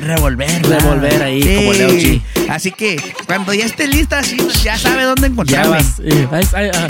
[0.00, 0.62] revolver.
[0.66, 2.22] Revolver ahí, como Leo G.
[2.50, 2.96] Así que
[3.26, 5.70] cuando ya esté lista, así, ya sabe dónde Ya encontrarme.
[5.76, 6.00] vas.
[6.04, 6.86] eh, ay, ay, ah,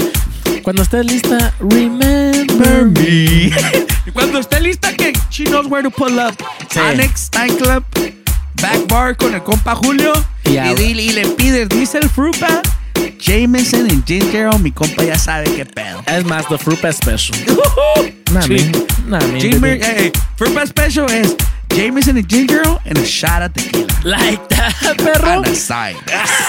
[0.63, 3.53] cuando estés lista, remember me.
[4.05, 6.35] Y cuando esté lista, que she knows where to pull up.
[6.71, 6.79] Sí.
[6.81, 8.13] Annex Nightclub, Back
[8.89, 10.13] Bar con el compa Julio.
[10.45, 12.61] Y Y, a- dile- y le pides, dice el frupa,
[13.19, 16.03] Jameson and Ginger mi compa ya sabe qué pedo.
[16.07, 17.37] Es más, the fruit Bat special.
[18.33, 18.47] Nah,
[19.21, 19.39] man.
[19.39, 21.37] Jamer, hey, Fruit Bat Special es
[21.69, 23.87] Jameson and Ginger and a shot of tequila.
[24.05, 25.37] Like that, perro.
[25.37, 25.97] On the side.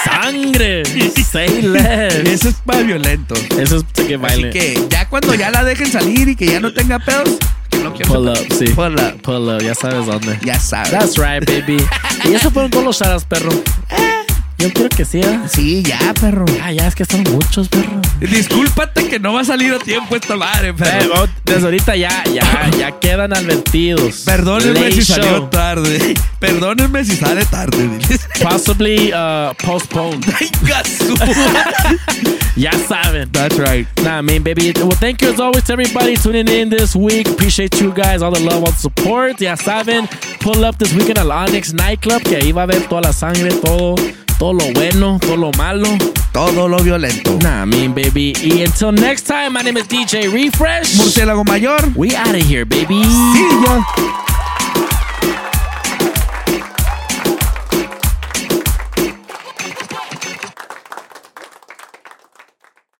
[0.02, 0.82] Sangre.
[1.30, 2.14] Say less.
[2.26, 3.34] Eso es para violento.
[3.58, 6.58] Eso es to get Así que ya cuando ya la dejen salir y que ya
[6.58, 8.66] no tenga pedos, que no quiero Pull up, sí.
[8.74, 9.20] Pull up.
[9.22, 10.38] Pull up, ya sabes dónde.
[10.44, 10.90] Ya sabes.
[10.90, 11.76] That's right, baby.
[12.24, 13.50] y eso fueron todos los shoutouts, perro.
[14.58, 15.40] Yo creo que sí, ¿eh?
[15.52, 16.44] Sí, ya, perro.
[16.62, 18.00] Ah, ya, es que son muchos, perro.
[18.20, 21.26] Discúlpate que no va a salir a tiempo esta madre, Eh, pero.
[21.44, 24.22] desde ahorita ya, ya, ya quedan advertidos.
[24.24, 26.14] Perdónenme Late si salió tarde.
[26.38, 27.76] Perdónenme si sale tarde.
[27.88, 28.20] diles.
[28.42, 30.24] Possibly uh, postponed.
[32.56, 33.28] Ya saben.
[33.32, 33.86] That's right.
[34.04, 34.72] Nah, man, baby.
[34.76, 37.28] Well, thank you as always to everybody tuning in this week.
[37.28, 39.40] Appreciate you guys, all the love, all the support.
[39.40, 40.06] Ya saben,
[40.38, 43.50] pull up this weekend al Onyx Nightclub, que ahí va a haber toda la sangre,
[43.60, 43.96] todo,
[44.38, 45.86] todo lo bueno, todo lo malo.
[46.32, 47.38] Todo lo violento.
[47.42, 48.32] Nah, man, baby.
[48.42, 50.96] Y until next time, my name is DJ Refresh.
[50.96, 51.80] Murciélago mayor.
[51.94, 53.02] We out of here, baby.
[53.02, 53.84] Yo.